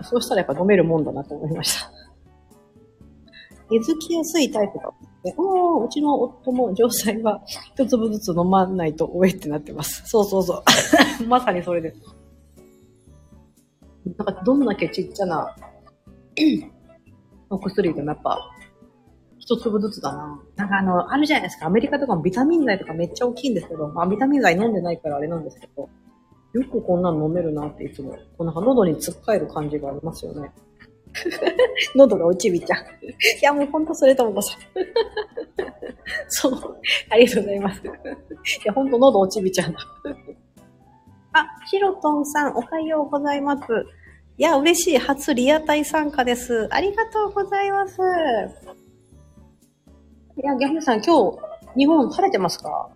[0.02, 1.90] そうしたらやっぱ飲めるもんだなと思いました。
[3.70, 4.92] 根付きやすいタイプが、
[5.38, 10.02] おー、うちの夫も錠剤は一粒ずつ飲まないとおえってなってます。
[10.06, 10.62] そうそうそ
[11.22, 11.24] う。
[11.26, 12.00] まさにそれです。
[14.04, 15.56] なんかどんだけちっちゃな
[17.48, 18.53] お薬でもやっぱ
[19.44, 20.40] 一粒ずつだな。
[20.56, 21.66] なんかあの、あるじゃないですか。
[21.66, 25.90] アメリカとかもビタミン剤とかめっちゃ大きいんですけど、まあビタミン剤飲んでないからあれなんですけど、
[26.54, 30.50] よくこんなの飲めるなっていつも、こうなんか喉につっかえる感じがありますよね。
[31.94, 33.04] 喉が落ちびちゃう。
[33.06, 33.08] い
[33.42, 34.56] や、もうほんとそれともさ。
[36.28, 36.52] そう。
[37.10, 37.82] ありがとうございます。
[37.84, 37.90] い
[38.64, 39.74] や、ほんと喉落ちびちゃう
[41.32, 43.64] あ、ヒロトンさん、おはようございます。
[44.38, 44.98] いや、嬉しい。
[44.98, 46.66] 初リアタイ参加です。
[46.70, 47.98] ありがとうございます。
[50.36, 51.38] いや、ギャフさん、今日、
[51.76, 52.90] 日本晴れてますか？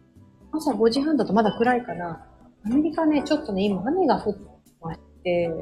[0.52, 2.26] 朝5時半だとまだ暗いかな。
[2.66, 4.40] アメリカね、ちょっとね、今雨が降って
[4.80, 5.54] まして、姉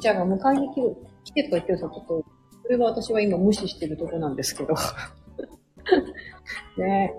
[0.00, 2.24] ちゃんが迎えに来る、来てとか言ってると、ちょっと、
[2.62, 4.74] それは私は今無視してるとこなんですけど。
[6.78, 7.12] ね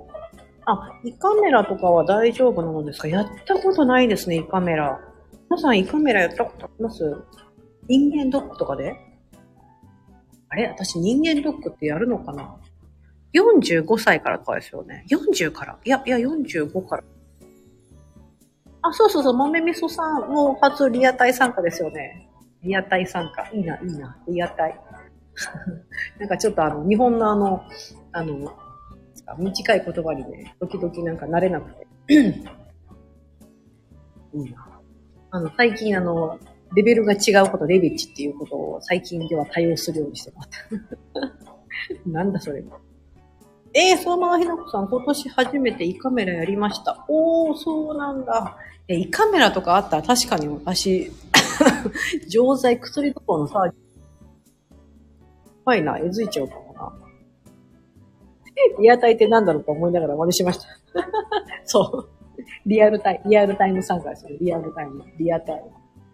[0.66, 3.08] あ、胃カメラとかは大丈夫なのですか？
[3.08, 5.00] やったことないですね、胃カメラ。
[5.52, 7.04] 皆さん胃カメラやったことあります？
[7.88, 8.96] 人間ドックとかで？
[10.50, 10.68] あれ？
[10.70, 12.56] 私人間ドックってやるのかな？
[13.36, 15.06] 45歳からとかですよね。
[15.10, 15.78] 40から。
[15.84, 17.04] いや、いや、45から。
[18.82, 22.30] あ、そうそうそう、豆味噌さんも初リアタイ参加ですよね。
[22.64, 23.50] リアタイ参加。
[23.54, 24.80] いいな、いいな、リアタイ。
[26.20, 27.62] なんかちょっとあの、日本のあの、
[28.14, 28.54] あの、
[29.38, 31.88] 短い言葉にね、時々なんか慣れなくて。
[34.34, 34.82] いいな。
[35.32, 36.40] あの、最近あの、
[36.76, 40.50] レベルが違うこと、レベッチっていうことを最近では対応するようにしてます。
[42.06, 42.64] なんだそれ。
[43.78, 47.04] えー、相馬ひなこさん、今年初めて胃カメラやりました。
[47.10, 48.56] おー、そうなんだ。
[48.88, 51.12] え、胃カメラとかあったら確かに私、
[52.30, 53.70] 錠剤、薬とかのさ、
[55.66, 56.94] はいな、えずいちゃうかもな。
[58.80, 60.68] リアタイってなんだろうと思いながら真似しました。
[61.66, 62.10] そう。
[62.66, 64.38] リアルタイム、リアルタイム参加ですよ。
[64.40, 65.62] リアルタイム、リアタイ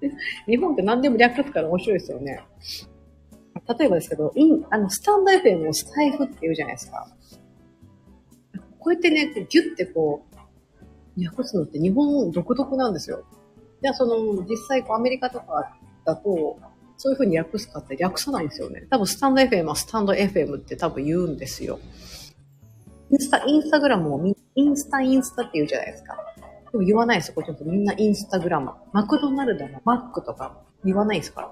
[0.01, 0.11] ム。
[0.47, 2.43] 日本って何でも略すから面白いですよね。
[3.77, 7.05] 例えばですけど、イン、あの、スタンド FM をスタイフって言うじゃないですか。
[8.81, 10.25] こうやってね、ギュッてこ
[11.17, 13.23] う、訳すのって日本独特なんですよ。
[13.81, 15.71] じゃあその、実際こうアメリカとか
[16.03, 16.59] だと、
[16.97, 18.87] そういう風に訳すかって略さないんですよね。
[18.89, 21.79] 多分スタンド FM はスタンド FM って多分言うんですよ。
[23.11, 26.15] インスタ、インスタグラムもインスタ、インスタって言うじゃないですか。
[26.71, 27.35] でも言わないですよ。
[27.35, 28.71] これちょっとみんなインスタグラム。
[28.93, 31.51] マクドナルドのマックとか言わないですから。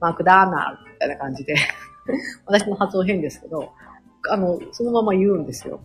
[0.00, 1.56] マクダーナルみたいな感じで
[2.46, 3.72] 私の発音変ですけど、
[4.28, 5.80] あの、そのまま言うんですよ。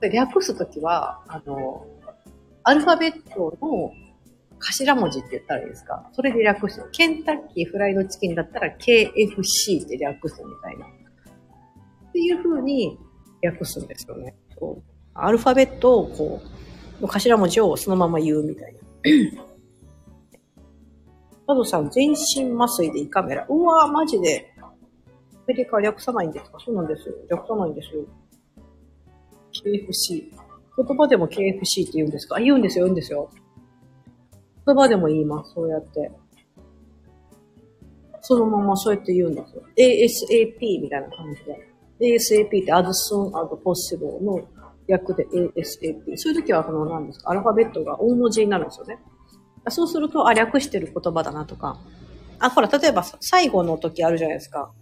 [0.00, 1.86] で略すときは、あの、
[2.64, 3.92] アルファベットの
[4.58, 6.08] 頭文字って言ったらいいですか？
[6.12, 6.86] それで略す。
[6.92, 10.86] ケンタッキーフライドチキンだったら KFC って略すみたいな。
[10.86, 12.98] っていう風に
[13.42, 14.34] 略すんですよね。
[14.58, 14.82] そう
[15.14, 16.40] アルファベットをこ
[17.00, 18.80] う、頭文字をそのまま言うみたいな。
[21.46, 23.46] 佐藤さん、全身麻酔で胃カメラ。
[23.48, 24.52] うわぁ、マジで。
[24.60, 24.70] ア
[25.48, 26.58] メリカは略さないんですか？
[26.64, 27.14] そうなんですよ。
[27.28, 28.04] 略さないんですよ。
[29.64, 30.30] KFC。
[30.76, 32.40] 言葉でも KFC って言うんですか？
[32.40, 33.30] 言うんですよ、言うんですよ。
[34.66, 36.10] 言葉でも言います、そうやって。
[38.22, 39.62] そのままそうやって言うんですよ。
[39.76, 42.16] ASAP みたいな感じで。
[42.16, 44.40] ASAP って as soon as possible の
[44.88, 46.16] 訳で ASAP。
[46.16, 48.98] そういう時は、この何ですか、アルファベットが大文字になるんですよね。
[49.68, 51.78] そうすると、あ、略してる言葉だなとか。
[52.38, 54.72] あ、ほら、例えば最後の時あるじゃないですか。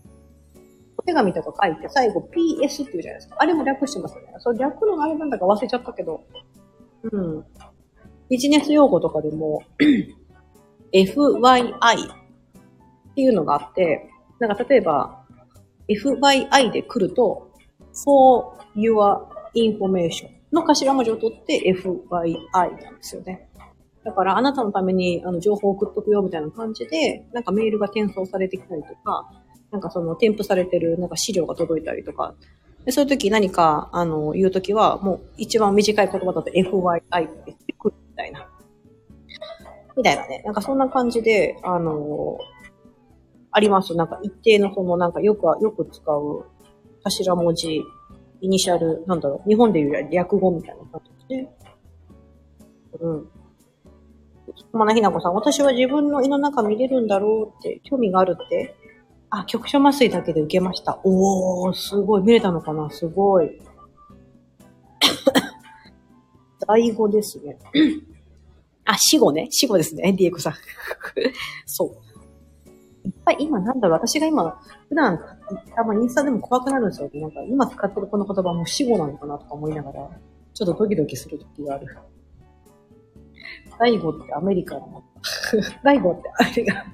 [1.09, 3.37] 手紙とか書いて最後 PS って言うじゃないですか。
[3.39, 4.35] あれも略してますよね。
[4.41, 6.23] それ略のあれなんだか忘れちゃったけど。
[7.11, 7.45] うん。
[8.29, 9.63] ビジネス用語とかでも
[10.93, 15.25] FYI っていうのがあって、なんか例えば
[15.89, 17.53] FYI で来ると
[18.05, 19.25] for your
[19.57, 23.49] information の頭文字を取って FYI なんですよね。
[24.05, 29.29] だから、あなたのために、あの、情報を送っとくよ、みたいな感じで、なんかメールが転送されてきたりとか、
[29.71, 32.35] なんかその、添付されてる、なんか資料が届いたりとか、
[32.85, 38.49] でそういう時何か、あの、言う時は、もう一番短い言葉だと FYI って言ってくるみたいな。
[39.97, 40.43] みたいなね。
[40.45, 42.39] なんかそんな感じで、あの、
[43.51, 43.95] あります。
[43.95, 46.47] なんか一定のその、なんかよくは、よく使う
[47.03, 47.83] 頭文字、
[48.41, 51.57] イニシャル、なんだろう、日本でいう略語みたいな感じですね。
[53.01, 53.29] うん。
[54.73, 58.75] まなひなこさん、私は自分の胃の中見れるんだろうって、興味があるって。
[59.31, 61.01] あ、局所麻酔だけで受けました。
[61.05, 62.23] おー、すごい。
[62.23, 62.89] 見れたのかな？
[62.91, 63.61] すごい。
[66.67, 67.59] 第5ですね。
[68.85, 69.49] あ、死後ね。
[69.51, 70.13] 死後ですね。
[70.13, 70.55] ディエコさん。
[71.67, 71.89] そう。
[73.07, 73.99] いっぱい今なんだろう。
[73.99, 75.19] 私が今、普段、
[75.77, 77.11] 多分インスタでも怖くなるんですよ。
[77.15, 80.11] なんか今使ってるこの言葉も死後なのかなとか思いながら、
[80.55, 81.87] ちょっとドキドキする時がある。
[83.79, 85.05] 大悟ってアメリカの。
[85.85, 86.85] 大悟ってアメリカ。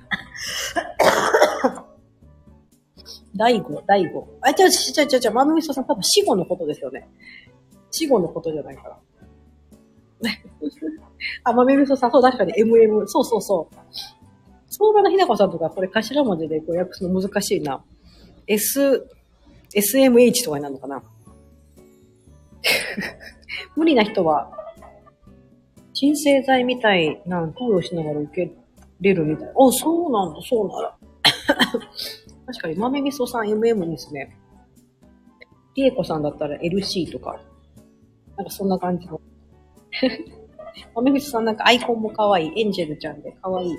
[3.37, 4.29] 大悟、大悟。
[4.41, 4.69] あ、違う違う
[5.11, 7.09] 違う違う、マムミソさん多分死後のことですよね。
[7.91, 8.99] 死後のことじゃないから。
[11.45, 13.07] あ、マメミソさん、そう、確かに MM。
[13.07, 13.75] そうそうそう。
[14.69, 17.83] 相場のひなこさんとか、これ頭文字でこう訳すの難しいな。
[18.47, 19.07] S、
[19.75, 21.03] SMH とかになるのかな
[23.77, 24.51] 無理な人は、
[25.93, 28.53] 鎮静剤みたいな投与しながら受け
[29.01, 29.49] れるみたい。
[29.49, 30.97] あ、そうなんだ、そうなら。
[32.47, 34.37] 確かに豆味噌さん MM ですね。
[35.75, 37.41] リエコさんだったら LC とか。
[38.37, 39.21] なんかそんな感じの。
[40.95, 42.61] 豆味噌さんなんかアイコンも可愛い。
[42.61, 43.79] エンジェルちゃんで可愛い。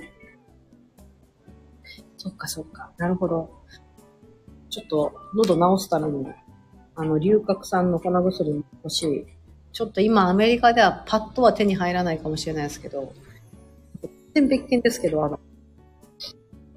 [2.18, 2.92] そっかそっか。
[2.98, 3.50] なるほど。
[4.70, 6.26] ちょっと喉治すために、
[6.96, 9.26] あの、龍角散の粉薬も欲しい。
[9.72, 13.14] ちょっと今アメリカではパッとは手に入らないかもしれないですけど、
[14.34, 15.40] 全別件ですけど、あの、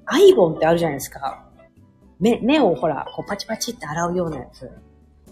[0.05, 1.48] アイボンってあるじゃないですか。
[2.19, 4.69] 目、目をほら、こうパチパチって洗うようなやつ。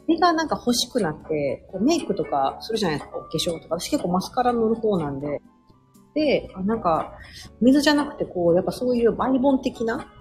[0.08, 3.80] 目がなんか欲しくなって、こうメイクとかするじゃないですか、お化粧とか。
[3.80, 5.42] 私結構マスカラ塗る方なんで。
[6.14, 7.14] で、なんか、
[7.62, 10.12] 水じゃなくてこう、やっぱそういうアイボン的な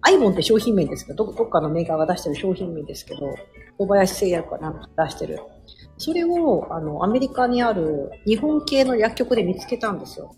[0.00, 3.34] アイボンって商品名ですけど、どっかのメーカーが出してる商品名ですけど、
[3.78, 5.38] 小林製薬かなんか出してる。
[5.96, 10.34] それを、あの、アメリカにある日本系の薬局で見つけたんですよ。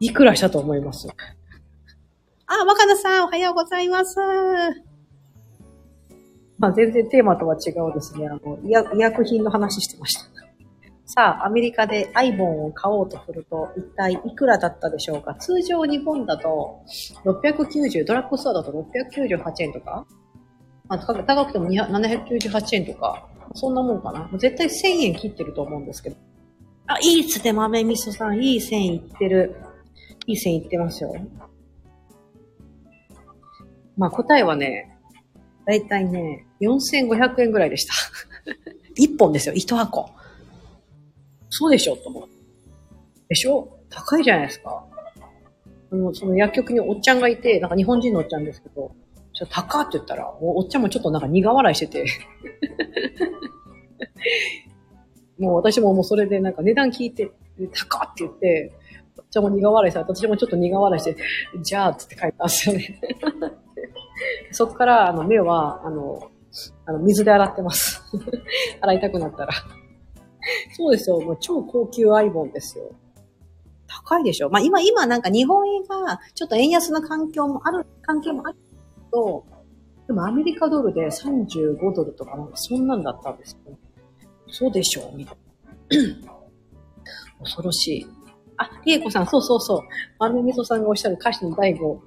[0.00, 1.08] いくらしたと思います？
[2.46, 4.16] あ、若菜さん、おはようございます。
[6.58, 8.28] まあ、全然テーマとは違うですね。
[8.28, 10.22] あの、医薬品の話してました。
[11.08, 15.34] さあ、アメリカでアイボンを買おうとすると、一体いくらだったでしょうか？
[15.36, 16.82] 通常日本だと、
[17.24, 20.04] 690、ドラッグストアだと698円とか、
[20.88, 24.28] まあ、高くても798円とか、そんなもんかな？
[24.36, 26.16] 絶対1000円切ってると思うんですけど。
[26.88, 28.42] あ、いいっすね、豆味噌さん。
[28.42, 29.56] いい線いってる。
[30.26, 31.14] いい線いってますよ。
[33.96, 34.95] まあ答えはね、
[35.66, 37.92] だいたいね、4500円ぐらいでした。
[38.98, 40.08] 1本ですよ、1箱。
[41.50, 42.28] そうでしょと思う。
[43.28, 43.68] でしょ？
[43.90, 44.84] 高いじゃないですか。
[45.92, 48.92] あの、その薬局におっちゃんがいて、なんか日本人のおっちゃんですけど、
[49.32, 52.04] ちょっと高って言ったら、おっちゃんもちょっとなんか苦笑いしてて
[55.38, 57.30] もう私ももうそれでなんか値段聞いて、
[57.88, 58.72] 高って言って、
[59.18, 61.16] おっちゃんも苦笑いされて、私もちょっと苦笑いして、
[61.62, 63.00] じゃあ、つって書いたんですよね
[64.50, 66.30] そっから、あの、目は、あの、
[66.86, 68.02] あの、水で洗ってます。
[68.80, 69.52] 洗いたくなったら。
[70.76, 71.20] そうですよ。
[71.20, 72.90] もう超高級アイボンですよ。
[73.86, 74.50] 高いでしょ。
[74.50, 79.44] まあ今、今なんか日本円がちょっと円安な環境もある、関係もあるけど、
[80.06, 83.78] でもアメリカドルで35ドルとかなんかそんなんだったんですよ。
[84.48, 85.36] そうでしょうみたい
[86.24, 86.32] な。
[87.40, 88.06] 恐ろしい。
[88.58, 89.80] あ、りえこさん、そうそうそう。
[90.18, 92.00] 豆みそさんがおっしゃる歌詞の大悟が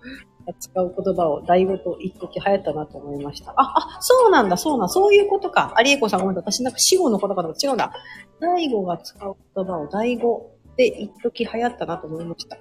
[0.54, 3.52] 使う言葉を大悟と一時流行ったなと思いました。
[3.52, 5.74] あ、あ、そうなんだ、そうなん、そういうことか。
[5.76, 6.54] あ、りえこさんごめんなさい。
[6.54, 7.92] 私なんか死後の言葉とか違うんだ。
[8.40, 12.58] 大悟が使う言葉を大悟で一時流行ったなと思いました。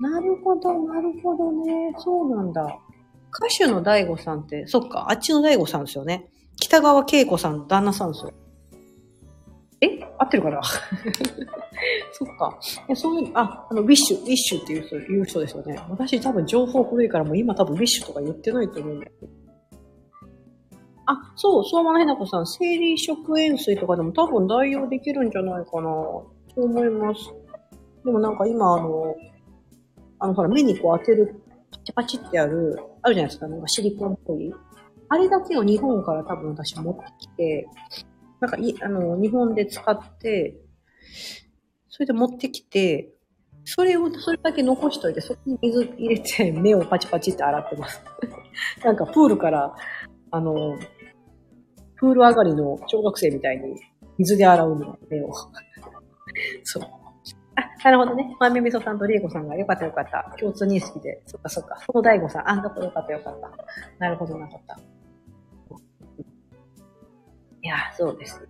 [0.00, 1.94] なるほど、なるほどね。
[1.98, 2.78] そうなんだ。
[3.32, 6.28] 歌手の大悟さんって、そっか、あっちの大悟さんですよね。
[6.60, 8.32] 北川景子さんの旦那さんですよ。
[10.18, 10.60] 合ってるかな？
[12.12, 12.58] そっか。
[12.88, 15.78] えそういう、あ、あの、ウィッシュ、ウィッシュっていう人言う人ですよね。
[15.88, 19.28] 私多分情報古いからもう今多分ウィッシュとか言ってないと思うんだけど。
[21.06, 25.82] あ、そう、相馬のへなこさん、生理食塩水とかでも多分代用できるんじゃないかな。
[25.82, 26.24] そ
[26.56, 27.32] う思います。
[28.04, 29.14] でもなんか今あの、
[30.18, 34.52] あのほら目にこう当てる、パチパチってやる、あるじゃないですか、なんかシリコンっぽい。
[35.08, 37.66] あれだけを日本から多分私持ってきて、
[38.40, 40.56] なんかい、あの、日本で使って、
[41.88, 43.10] それで持ってきて、
[43.64, 48.02] それを、それだけ残しといて、そこに水入れて、 目をパチパチって洗ってます。
[48.84, 49.74] なんかプールから、
[50.30, 50.78] あの、
[51.96, 53.78] プール上がりの小学生みたいに
[54.16, 55.30] 水で洗うの、目を。
[56.64, 56.82] そう。
[57.56, 58.36] あ、なるほどね。
[58.38, 60.34] まみみそさんとりえこさんがよかったよかった。
[60.38, 61.20] 共通認識で。
[61.26, 61.76] そっかそっか。
[61.84, 62.50] その大悟さん。
[62.50, 63.50] あ、どこよかったよかった。
[63.98, 64.78] なるほどなかった。
[67.62, 68.48] いや、そうです。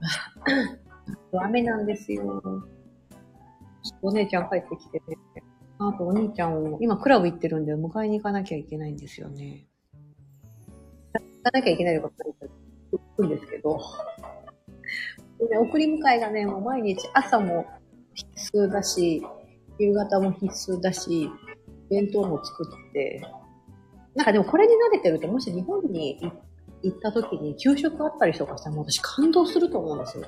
[1.32, 2.42] 雨なんですよ。
[4.00, 5.18] お姉ちゃん帰ってきてて、
[5.78, 9.66] あとお兄ちゃんを、今クラブ行ってるんで迎えに行かなきゃいけないんですよね。
[11.12, 12.50] 行かなきゃいけないことない
[12.90, 13.78] と行くんですけど、
[15.50, 17.66] ね送り迎えがね、もう毎日朝も
[18.14, 19.26] 必須だし、
[19.78, 21.30] 夕方も必須だし、
[21.90, 23.22] 弁当も作って、
[24.14, 26.34] なんかでもこれに慣れてると、もし日本に行っ
[26.82, 30.24] 行った時に給食あったりとかしたら、もう私感動すると思うんですよ。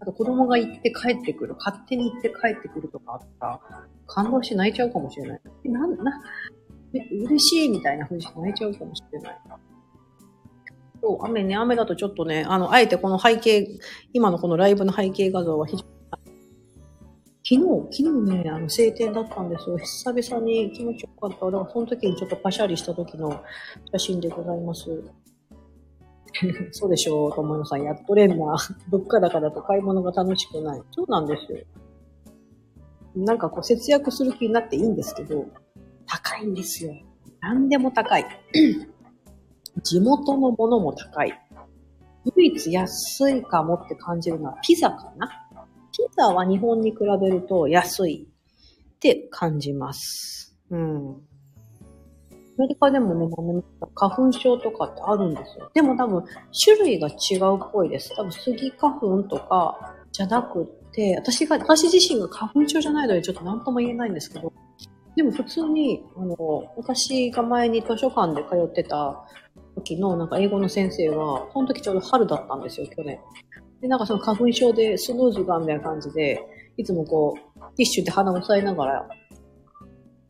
[0.00, 3.60] あと子供が行って帰ってくる、勝手に行って帰ってくるとかあったら、
[4.06, 5.40] 感動して泣いちゃうかもしれない。
[5.64, 6.20] なん、な、
[6.92, 9.40] 嬉しいみたいな風にして泣いちゃうかもしれない。
[11.02, 13.66] そう、雨ね、雨だとちょっとね、あの、あえてこの背景、
[14.12, 15.94] 今のこのライブの背景画像は非常に、
[17.46, 19.76] 昨日、昨日ね、あの、晴天だったんですよ。
[19.76, 21.44] 久々に気持ちよかった。
[21.44, 23.42] だからその時にちょっとパシャリした時の
[23.92, 25.02] 写真でございます。
[26.72, 27.82] そうでしょう、友野さん。
[27.82, 28.56] やっとれんな。
[28.90, 30.82] 物価高だと買い物が楽しくない。
[30.90, 31.58] そうなんですよ。
[33.14, 35.46] なんかこう節約する気になっていいんですけど、
[36.06, 36.94] 高いんですよ。
[37.40, 38.24] 何でも高い。
[39.82, 41.32] 地元のものも高い。
[42.36, 45.28] 唯一安いかもって感じるのはピザかな。
[45.92, 48.28] ピザは日本に比べると安い
[48.94, 50.56] って感じます。
[50.70, 51.16] うん。
[52.56, 53.62] アメリカでもね、
[53.94, 55.70] 花粉症とかってあるんですよ。
[55.74, 56.24] でも多分
[56.64, 58.14] 種類が違うっぽいです。
[58.16, 64.52] 多分スギ花粉とかじゃなくて、私が、私自身が花粉症じゃないのでちょっと何とも言えないんですけど、
[65.16, 66.36] でも普通に、あの、
[66.76, 69.24] 私が前に図書館で通ってた
[69.74, 73.18] 時のなんか英語の先生は、その時ちょうど春だったんですよ、去年。
[73.80, 76.40] で、なんかその花粉症でスヌーズがみたいな感じで、
[76.76, 79.08] いつもこう、ティッシュで鼻を押さえながら、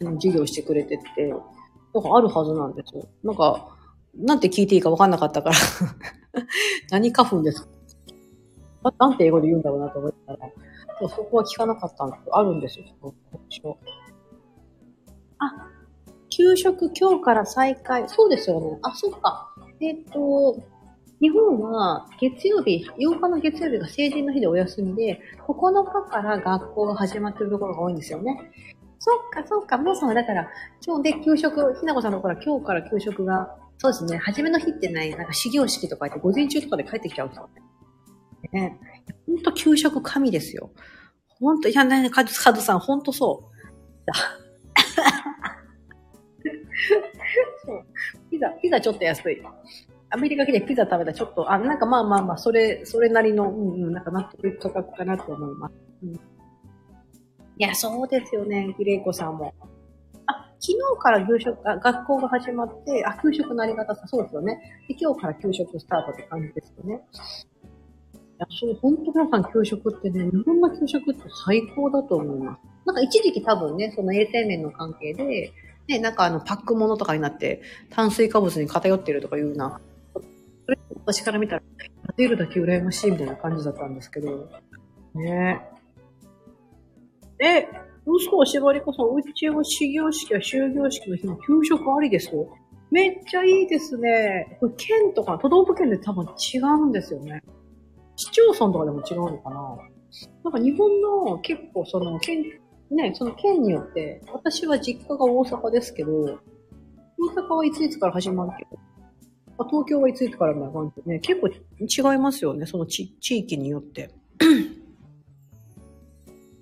[0.00, 1.04] 授業してくれてて、
[1.94, 3.06] なんかあるはずなんですよ。
[3.22, 3.68] なんか、
[4.16, 5.56] なんて聞いていいか分かんなかったから、
[6.90, 7.62] 何花粉です
[8.82, 8.92] か？
[8.98, 10.38] なんて英語で言うんだろうなと思ったら、
[11.08, 13.78] そこは聞かなかったんですけど、あるんですよ、その花粉症。
[15.38, 15.68] あ、
[16.30, 18.08] 給食今日から再開。
[18.08, 18.78] そうですよね。
[18.82, 19.50] あ、そっか。
[19.80, 20.56] えっ、と、
[21.20, 28.50] 日本は月曜日、8日の月曜日が成人の日でお休みで、9日から学校が始まってるところが多いんですよね。
[28.98, 29.78] そっか、そっか。
[29.78, 30.48] もうさんはだから、
[30.84, 34.18] 今日で給食、ひなこさんのところは今日から給食が、そうですね。
[34.18, 37.48] 初めの日ってね、なんか始業式とか言って午前中とかで帰ってきちゃうんですよ
[38.52, 38.60] ね。
[38.60, 38.78] ね。
[39.26, 40.70] ほんと給食神ですよ。
[41.40, 43.54] ほんと、いやね、カズカズさん、ほんとそう。
[47.66, 47.84] そう。
[48.30, 49.42] ピザ、ピザちょっと安い。
[50.10, 55.74] アメリカ来てピザ食べたらちょっと、あ、なんかまあまあまあ、それ、それなりの、うんうん、なんか納得価格かなと思います。
[56.04, 56.20] うん、
[57.56, 59.54] いや、そうですよね、グレイコさんも。
[60.26, 64.58] あ、昨日から給食、あ学校が始まって、あ、給食のあり方さ、そうですよね。
[64.88, 67.00] で、今日から給食スタートって感じですよね。
[68.14, 72.60] いや、そう、本当皆さん給食ってね、日本の給食って最高だと思います。
[72.86, 75.52] なんか一時期多分ね、その衛生面の関係で、
[75.86, 79.80] ね、なんかあの、パックものとかになって、炭水化物に偏ってるとかいうな、
[80.64, 81.62] それ私から見たら、
[82.02, 84.48] 立てるだけ羨ましいみたいな感じだったんですけど、
[85.14, 85.60] ね、
[88.06, 92.48] 嘘、しばりこさん、うちは始業式や終業式の日も給食ありですよ。
[92.90, 94.58] めっちゃいいですね。
[94.60, 97.42] これ県とか、都道府県で多分違うんですよね。
[98.16, 99.76] 市町村とかでも違うのかな
[100.44, 102.44] なんか日本の結構その県、
[102.90, 106.38] ね、その県によって、私は実家が大阪ですけど、大
[107.34, 108.78] 阪はいついつから始まるけど、
[109.58, 111.48] あ東京はいついつからみたいな感じでね、結構
[112.12, 114.10] 違いますよね、その地域によって。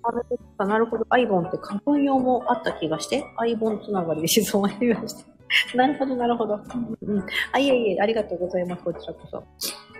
[0.04, 1.06] あれですか、なるほど。
[1.10, 5.32] アイボンって花粉用もあった気がして、アイボンつながりで静まりました。
[5.76, 6.58] なるほど、なるほど。
[7.02, 7.26] うん。
[7.52, 9.44] あ、いえいえ、ありがとうございます、こちらこそ。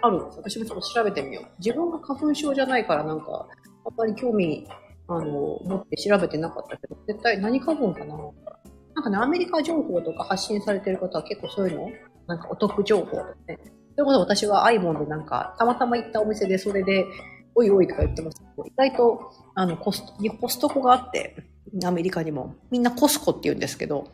[0.01, 0.39] あるんです。
[0.39, 1.45] 私もちょっと調べてみよう。
[1.59, 3.47] 自分が花粉症じゃないから、なんか、
[3.85, 4.67] あんまり興味、
[5.09, 5.25] あの、
[5.65, 8.17] 持って調べてなかったけど、絶対何花粉かな？
[8.95, 11.91] なんかね、アメリカ情報とか発信されてる方は結構そういうの？
[12.27, 13.59] なんかお得情報とかね。
[13.95, 17.05] ということで私はアイボンでなんか、たまたま行ったお店でそれで、
[17.55, 21.37] おいおいとか言ってますけど、意外と、あの、コスト、コストコがあって、
[21.85, 22.55] アメリカにも。
[22.71, 24.07] みんなコスコって言うんですけど、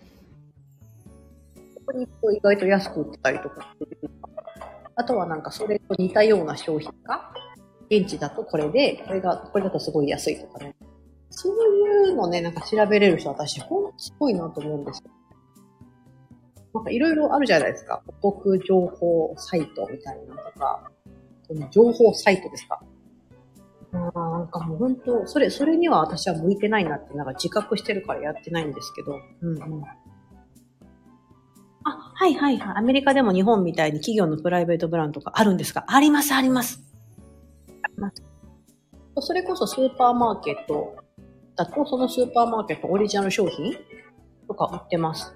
[1.74, 3.74] そこに行くと意外と安く売ってたりとか
[4.99, 7.32] あとはなんかそれと似たような商品が、
[7.89, 10.74] 現地だとこれで、これが、これだとすごい安いとかね。
[11.30, 15.11] そういうのね、なんか調べれる人私、ほんとすごいなと思うんですよ。
[16.74, 18.03] なんかいろいろあるじゃないですか。
[18.20, 20.91] お得情報サイトみたいなのとか、
[21.47, 22.82] その情報サイトですか。
[23.93, 29.18] あーなんかもう本当、それ、それには私は向いてないなって、なんか自覚してるからやってないんですけど。
[29.41, 29.84] うんうん。
[31.84, 32.76] あ、はいはいはい。
[32.76, 35.84] アメリカでも日本みたいに企業のプライベートブランドとかあるんですか？
[35.86, 36.82] あります、あります。
[39.20, 40.97] それこそスーパーマーケット
[41.57, 43.74] だと、そのスーパーマーケットオリジナル商品
[44.47, 45.34] とか売ってます。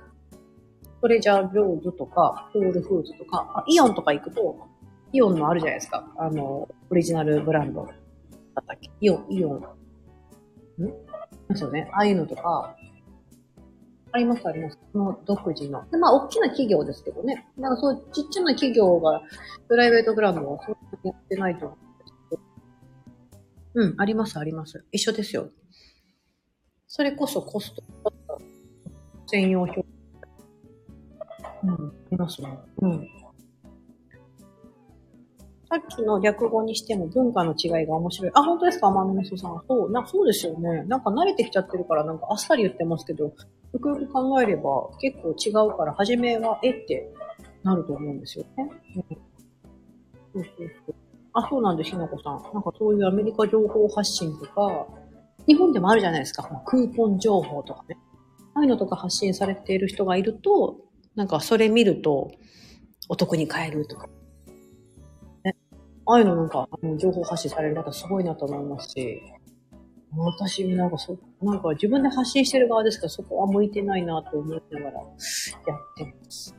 [1.01, 4.69] トレジャーローズとか、ホールフーズとか、あイオンとか行くと、
[5.13, 6.13] イオンのあるじゃないですか。
[6.17, 7.89] あの、オリジナルブランド
[8.55, 8.91] だったっけ？
[9.01, 9.57] イオン、イオン。
[9.59, 9.61] ん？
[11.49, 11.91] ですよね。
[11.93, 12.77] ああいうのとか、
[14.13, 14.79] あります、あります。
[14.93, 15.89] その独自の。
[15.91, 17.47] でまあ、大きな企業ですけどね。
[17.57, 19.23] なんかそういうちっちゃな企業が、
[19.69, 22.43] プライベートブランドはそんなにやってないと思うんですけど。
[23.75, 24.85] うん、あります、あります。
[24.93, 25.49] 一緒ですよ。
[26.87, 27.83] それこそコスト
[29.29, 29.85] 専用表。
[31.65, 32.59] うん、ありますね。
[32.83, 33.09] うん。
[35.73, 38.31] さっきの略語にしても文化の違いが面白い。
[38.35, 38.89] あ、本当ですか？
[38.89, 39.63] 天野そさん。
[39.67, 40.83] そう、な、そうですよね。
[40.83, 43.33] なんか慣れてきちゃってるから、なんかあっさり言ってますけど、よ
[43.81, 47.11] くよく考えれば結構違うから、初めはえって
[47.63, 48.71] なると思うんですよね。
[50.35, 50.95] うん、そうそうそう。
[51.33, 52.43] あ、そうなんです、ひなこさん。
[52.53, 54.87] なんかそういうアメリカ情報発信とか、
[55.47, 56.43] 日本でもあるじゃないですか。
[56.67, 57.97] クーポン情報とかね。
[58.53, 60.77] ああいうのとか発信されている人がいると、
[61.15, 62.31] なんかそれ見ると、
[63.09, 64.11] お得に買えるとか。
[66.07, 69.23] ああいうのなんか、情報発信される方すごいなと思いますし、
[70.15, 75.15] 私、なんかそ、なんか自分で発信してる側ですから、そこは向いてないなと思いながらやっ
[75.97, 76.55] てます。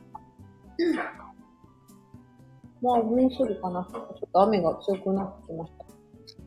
[2.82, 3.88] まあ、もうすぐかな。
[3.92, 5.84] ちょっと雨が強くなってきました。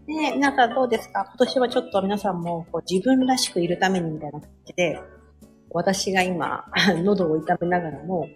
[0.07, 1.25] ねえ、皆さんどうですか？
[1.25, 4.99] 今年はちょっと皆さんもこう自分らしくいるためにみたいな感じで、
[5.71, 6.65] 私が今、
[7.03, 8.27] 喉を痛めながらも、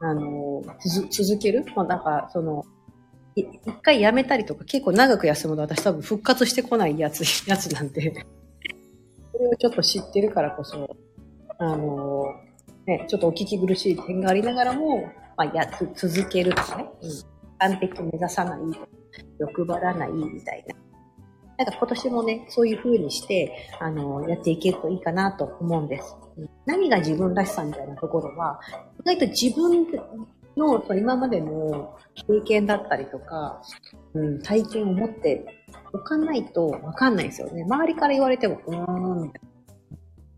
[0.00, 1.64] あの、続続ける？
[1.74, 2.64] まあ、なんか、その、
[3.34, 3.46] 一
[3.82, 8.12] 回やめたりとか結構長く休むと私多分復活してこないやつ、 やつなんで、
[9.32, 10.96] それをちょっと知ってるからこそ、
[11.58, 12.34] あの、
[12.86, 15.02] ね、ちょっとお聞き苦しい点がありながらも、
[15.36, 17.10] まあ、やつ、続けるとかね、うん、
[17.58, 18.60] 完璧目指さない、
[19.38, 20.74] 欲張らないみたいな。
[21.58, 26.16] なんか今年もね、そういう風にして、あの、やっていけるといいかなと思うんです。
[26.66, 28.60] 何が自分らしさみたいなところは、
[29.00, 29.86] 意外と自分
[30.58, 33.62] のその今までの経験だったりとか、
[34.14, 35.46] うん、体験を持って
[35.92, 37.62] おかないとわかんないですよね。
[37.62, 39.42] 周りから言われても、うーん、みたい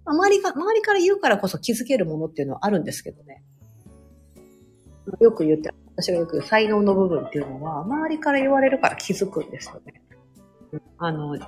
[0.04, 0.12] な。
[0.12, 3.42] 周りが、周りから言うからこそ気づけるものっていうのはあるんですけどね。
[5.20, 10.02] よく言って、私がよく言う才能の部分っていうのは、周りから言われるから気づくんですよね。
[10.98, 11.46] あの、だ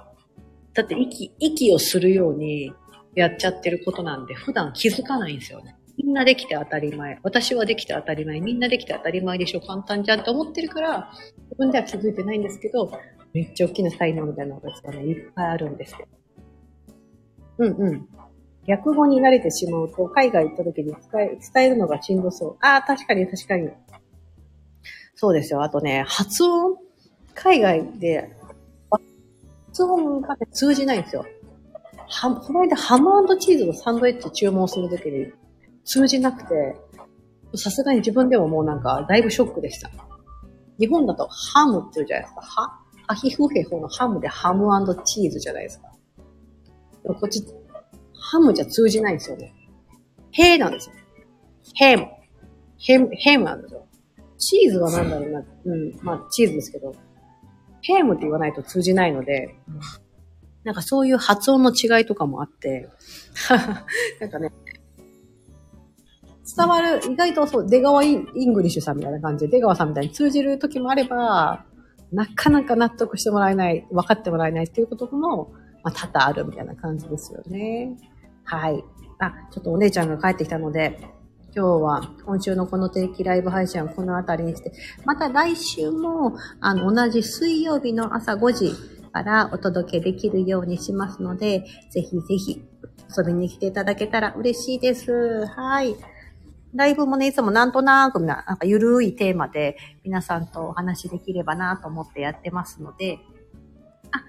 [0.82, 2.72] って息、息をするように
[3.14, 5.76] やっちゃってることなんで、普段気づかないんですよね。
[5.98, 7.18] みんなできて当たり前。
[7.22, 8.40] 私はできて当たり前。
[8.40, 9.60] みんなできて当たり前でしょ。
[9.60, 11.12] 簡単じゃんと思ってるから、
[11.44, 12.92] 自分では気づいてないんですけど、
[13.32, 16.06] めっちゃ大きな才能みたいなのがね、いっぱいあるんですよ。
[17.58, 18.08] うんうん。
[18.66, 22.56] 逆語に慣れてしまうと、海外行った時に使え伝えるのがしんどそう。
[22.60, 23.70] ああ、確かに確かに。
[25.14, 25.62] そうですよ。
[25.62, 26.76] あとね、発音
[27.34, 28.30] 海外で、
[28.90, 31.24] 発音が、通じないんですよ。
[32.08, 35.32] は、この間ハムチーズのサンドイッチ注文するときに、
[35.84, 36.76] 通じなくて、
[37.56, 39.90] さすがに自分でももうなんか、だいぶショックでした。
[40.78, 42.40] 日本だとハムって言うじゃないですか。
[42.40, 42.78] は、
[43.08, 44.66] アヒフヘホのハムでハム
[45.04, 45.88] チーズじゃないですか。
[47.02, 47.44] でもこっち、
[48.14, 49.54] ハムじゃ通じないんですよね。
[50.30, 50.94] ヘーなんですよ。
[51.74, 52.06] ヘム。
[52.78, 53.86] ヘム、ヘムなんですよ。
[54.38, 55.44] チーズはなんだろうな。
[55.64, 55.92] うん。
[56.02, 56.94] まあ、チーズですけど、
[57.82, 59.54] ヘムって言わないと通じないので、
[60.64, 62.88] なんかそういう発音の違いとかもあって、
[64.20, 64.52] なんかね、
[66.56, 71.64] 伝わる、意外とそう、出川イングリッシュさんみたいな感じで、出川さんみたいに通じる時もあれば、
[72.12, 77.96] なかなか納得してもらえない、分かってもらえないっていうことも、まあ、多々あるみたいな感じですよね。
[78.44, 78.84] はい。
[79.18, 80.98] あ、ちょっとお姉ちゃんが帰ってきたので、
[81.54, 84.72] 今日は今週のこの定期ライブ配信はこの辺りにして、
[85.04, 88.72] また来週も、あの、同じ水曜日の朝5時
[89.12, 92.64] からお届けできるようにしますので、ぜひぜひ
[93.16, 95.46] 遊びに来ていただけたら嬉しいです。
[95.46, 95.94] はい。
[96.74, 103.18] ライブもね、いつもなんとなくな、なんかゆるいテーマで皆さんとお話できればなと思ってやってますので、
[104.10, 104.22] あ、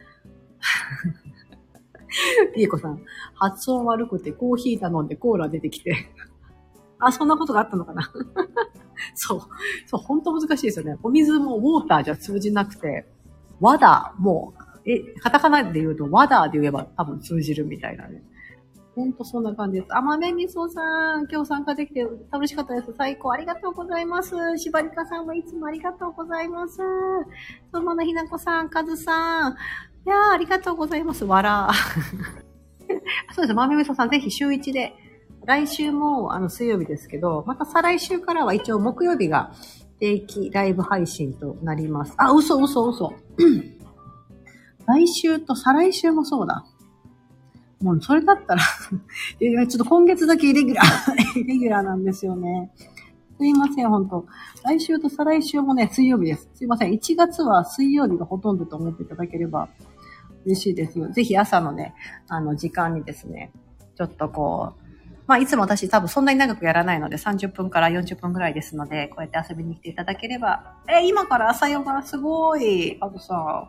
[2.53, 3.01] ピーコさん、
[3.35, 6.09] 発音悪くてコーヒー頼んでコーラ出てきて
[6.99, 8.11] あ、そんなことがあったのかな
[9.15, 9.39] そう。
[9.87, 10.97] そう、ほんと難しいですよね。
[11.03, 13.07] お水もウォーターじゃ通じなくて、
[13.59, 14.53] ワダーも
[14.85, 18.23] う、え、カタカナで言うとワダーで言えば多分通じるみたいなね。
[18.95, 19.95] ほんとそんな感じです。
[19.95, 20.81] あまめみそさ
[21.17, 22.93] ん、今日参加できて楽しかったです。
[22.95, 23.31] 最高。
[23.31, 24.35] ありがとうございます。
[24.57, 26.77] しばりかさんもいつもありがとうございます。
[27.71, 29.53] そののひなこさん、かずさん。
[29.53, 31.25] いやー、ありがとうございます。
[31.25, 31.71] わら。
[33.33, 33.53] そうです。
[33.55, 34.93] まめみそさん、ぜひ週1で。
[35.45, 39.51] 来週も、あの、水曜日ですけど、また再来週からは一応木曜日が
[39.99, 42.13] 定期ライブ配信となります。
[42.17, 43.13] あ、嘘嘘嘘。
[44.85, 46.65] 来週と再来週もそうだ。
[47.83, 48.61] もうそれだったら
[49.39, 52.71] ちょっと今月だけイレギュラー イレギュラーなんですよね。
[53.37, 54.25] すいません、本当
[54.63, 56.49] 来週と再来週もね、水曜日です。
[56.53, 56.93] すいません。
[56.93, 59.67] 1月は水曜日がほとんどと思っていただければ
[60.45, 61.11] 嬉しいです。
[61.11, 61.93] ぜひ朝のね、
[62.29, 63.51] あの、時間にですね、
[63.95, 64.83] ちょっとこう、
[65.25, 70.77] まあ、いつも私多分そんなに長くやらないので、30分から40分ぐらいですので、こうやって遊びに来ていただければ。
[70.87, 72.97] え、今から朝ヨガすごい。
[73.01, 73.67] あとさ、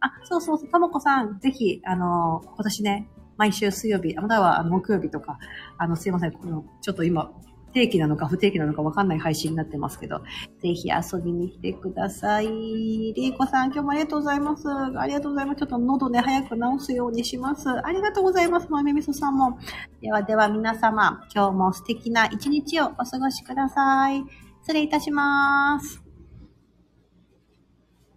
[0.00, 3.08] あ、そうそうそう、ともこさん、ぜひ、あの、今年ね、
[3.40, 5.38] 毎週水曜日、または木曜日とか、
[5.78, 7.32] あの、すいません、この、ちょっと今、
[7.72, 10.18] 定期なのか不定期なのかわかんない配信になってますけど、
[10.60, 12.48] ぜひ遊びに来てください。
[12.48, 14.68] りーこさん、今日もありがとうございます。
[14.68, 15.58] ありがとうございます。
[15.60, 17.70] ちょっと喉ね、早く治すようにします。
[17.70, 18.68] ありがとうございます。
[18.68, 19.58] まめみそさんも。
[20.02, 24.22] ではでは皆様、今日も素敵な一日をお過ごしください。
[24.60, 26.09] 失礼いたします。